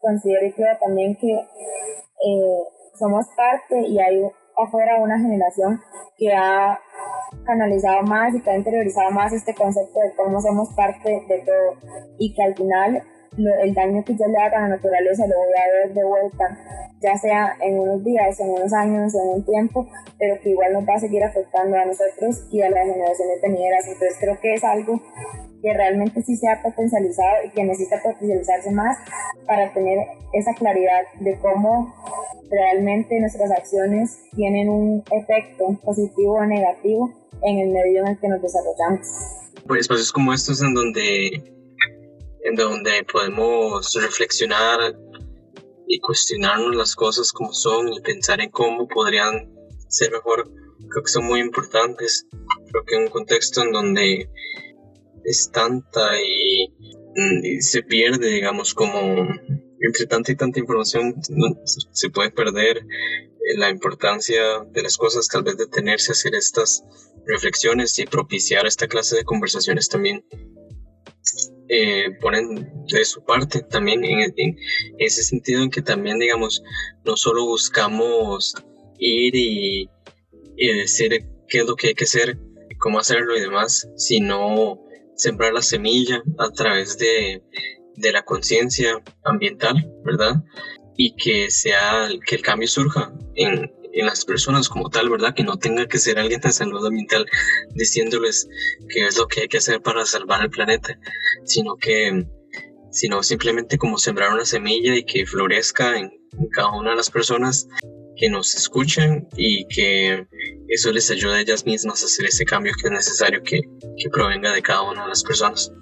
considero 0.01 0.47
y 0.47 0.53
creo 0.53 0.77
también 0.81 1.15
que 1.15 1.31
eh, 1.31 2.63
somos 3.01 3.27
parte 3.35 3.81
y 3.81 3.99
hay 3.99 4.23
afuera 4.57 4.99
una 5.01 5.19
generación 5.19 5.81
que 6.17 6.33
ha 6.33 6.79
canalizado 7.45 8.03
más 8.03 8.35
y 8.35 8.43
que 8.43 8.51
ha 8.51 8.57
interiorizado 8.57 9.11
más 9.11 9.33
este 9.33 9.55
concepto 9.55 9.99
de 10.01 10.15
cómo 10.15 10.41
somos 10.41 10.69
parte 10.75 11.25
de 11.27 11.39
todo 11.39 11.77
y 12.19 12.35
que 12.35 12.43
al 12.43 12.55
final 12.55 13.03
el 13.37 13.75
daño 13.75 14.05
que 14.05 14.15
yo 14.15 14.27
le 14.27 14.37
haga 14.39 14.59
a 14.59 14.63
la 14.63 14.77
naturaleza 14.77 15.27
lo 15.27 15.37
voy 15.39 15.55
a 15.55 15.87
ver 15.87 15.95
de 15.95 16.05
vuelta, 16.05 16.59
ya 17.01 17.17
sea 17.17 17.57
en 17.61 17.79
unos 17.79 18.05
días, 18.05 18.39
en 18.41 18.51
unos 18.51 18.73
años, 18.73 19.15
en 19.15 19.29
un 19.29 19.45
tiempo, 19.45 19.87
pero 20.19 20.39
que 20.41 20.51
igual 20.51 20.73
nos 20.73 20.87
va 20.87 20.95
a 20.95 21.01
seguir 21.01 21.23
afectando 21.23 21.77
a 21.77 21.85
nosotros 21.85 22.45
y 22.51 22.61
a 22.61 22.71
las 22.71 22.87
generaciones 22.87 23.41
venideras. 23.41 23.87
Entonces 23.87 24.17
creo 24.21 24.39
que 24.41 24.55
es 24.55 24.65
algo 24.65 25.01
que 25.63 25.73
realmente 25.73 26.23
sí 26.23 26.37
se 26.37 26.49
ha 26.49 26.61
potencializado 26.61 27.45
y 27.45 27.51
que 27.51 27.65
necesita 27.65 28.03
potencializarse 28.03 28.71
más 28.73 28.99
para 29.47 29.73
tener 29.73 29.99
esa 30.33 30.53
claridad 30.55 31.03
de 31.21 31.39
cómo 31.39 31.95
realmente 32.51 33.19
nuestras 33.21 33.51
acciones 33.53 34.19
tienen 34.35 34.69
un 34.69 35.05
efecto 35.13 35.79
positivo 35.83 36.35
o 36.35 36.47
negativo 36.47 37.13
en 37.43 37.59
el 37.59 37.69
medio 37.69 38.03
en 38.03 38.09
el 38.09 38.19
que 38.19 38.29
nos 38.29 38.43
desarrollamos. 38.43 39.07
Pues 39.67 39.83
espacios 39.83 40.13
como 40.13 40.33
estos 40.33 40.61
en 40.63 40.75
donde 40.75 41.55
en 42.43 42.57
donde 42.57 43.05
podemos 43.13 43.95
reflexionar 44.01 44.95
y 45.87 46.01
cuestionarnos 46.01 46.75
las 46.75 46.95
cosas 46.95 47.33
como 47.33 47.53
son 47.53 47.93
y 47.93 48.01
pensar 48.01 48.41
en 48.41 48.51
cómo 48.51 48.87
podrían 48.89 49.53
ser 49.89 50.13
mejor, 50.13 50.51
creo 50.89 51.05
que 51.05 51.11
son 51.11 51.27
muy 51.27 51.41
importantes. 51.41 52.27
Creo 52.71 52.85
que 52.85 52.97
en 52.97 53.03
un 53.03 53.09
contexto 53.09 53.63
en 53.63 53.73
donde 53.73 54.31
es 55.25 55.51
tanta 55.53 56.01
y, 56.23 57.61
se 57.61 57.83
pierde, 57.83 58.29
digamos, 58.29 58.73
como 58.73 59.27
entre 59.81 60.07
tanta 60.07 60.33
y 60.33 60.37
tanta 60.37 60.61
información 60.61 61.17
se 61.93 62.11
puede 62.11 62.31
perder 62.31 62.79
eh, 62.79 63.57
la 63.57 63.71
importancia 63.71 64.61
de 64.71 64.83
las 64.83 64.97
cosas, 64.97 65.29
tal 65.29 65.43
vez 65.43 65.57
detenerse 65.57 66.11
a 66.11 66.13
hacer 66.13 66.35
estas 66.35 66.85
reflexiones 67.27 67.99
y 67.99 68.07
propiciar 68.07 68.67
esta 68.67 68.89
clase 68.89 69.17
de 69.17 69.25
conversaciones 69.25 69.89
también 69.89 70.25
eh, 71.73 72.11
ponen 72.21 72.85
de 72.89 73.05
su 73.05 73.23
parte 73.25 73.63
también 73.63 74.05
en, 74.05 74.59
ese 74.99 75.23
sentido 75.23 75.63
en 75.63 75.71
que 75.71 75.83
también, 75.83 76.19
digamos, 76.19 76.65
no 77.05 77.17
solo 77.17 77.47
buscamos 77.47 78.55
ir 78.99 79.37
y, 79.37 79.89
decir 80.57 81.27
qué 81.49 81.59
es 81.59 81.67
lo 81.67 81.77
que 81.77 81.89
hay 81.89 81.95
que 81.95 82.05
hacer, 82.05 82.39
cómo 82.79 82.99
hacerlo 82.99 83.37
y 83.37 83.41
demás, 83.41 83.89
sino 83.97 84.85
sembrar 85.15 85.53
la 85.53 85.63
semilla 85.63 86.23
a 86.39 86.51
través 86.51 86.99
de, 86.99 87.43
de 87.97 88.13
la 88.13 88.23
conciencia 88.23 89.03
ambiental, 89.25 89.91
¿verdad? 90.05 90.43
Y 90.97 91.15
que 91.17 91.51
sea, 91.51 92.09
que 92.27 92.37
el 92.37 92.43
cambio 92.43 92.69
surja 92.69 93.13
en, 93.35 93.73
en 93.93 94.07
las 94.07 94.25
personas 94.25 94.69
como 94.69 94.91
tal, 94.91 95.09
¿verdad? 95.09 95.35
Que 95.35 95.45
no 95.45 95.59
tenga 95.59 95.87
que 95.87 95.99
ser 95.99 96.19
alguien 96.19 96.41
de 96.41 96.53
salud 96.53 96.85
ambiental 96.85 97.27
diciéndoles 97.75 98.49
qué 98.89 99.07
es 99.07 99.17
lo 99.19 99.27
que 99.27 99.43
hay 99.43 99.49
que 99.49 99.59
hacer 99.59 99.81
para 99.81 100.05
salvar 100.05 100.43
el 100.43 100.51
planeta, 100.51 100.99
sino 101.45 101.77
que 101.77 102.27
sino 102.91 103.23
simplemente 103.23 103.79
como 103.79 103.99
sembrar 103.99 104.33
una 104.33 104.45
semilla 104.45 104.97
y 104.97 105.05
que 105.05 105.27
florezca 105.27 105.99
en, 105.99 106.11
cada 106.53 106.71
una 106.73 106.91
de 106.91 106.97
las 106.97 107.11
personas 107.11 107.69
que 108.17 108.29
nos 108.31 108.55
escuchen 108.55 109.29
y 109.37 109.67
que 109.67 110.27
eso 110.69 110.93
les 110.93 111.11
ayude 111.11 111.37
a 111.37 111.41
ellas 111.41 111.67
mismas 111.67 112.03
a 112.03 112.07
hacer 112.07 112.27
ese 112.27 112.45
cambio 112.45 112.73
que 112.81 112.87
es 112.87 112.93
necesario 112.93 113.43
que, 113.43 113.63
que 113.97 114.11
provenga 114.11 114.53
de 114.53 114.63
cada 114.63 114.83
una 114.83 115.03
de 115.03 115.09
las 115.09 115.25
personas. 115.25 115.73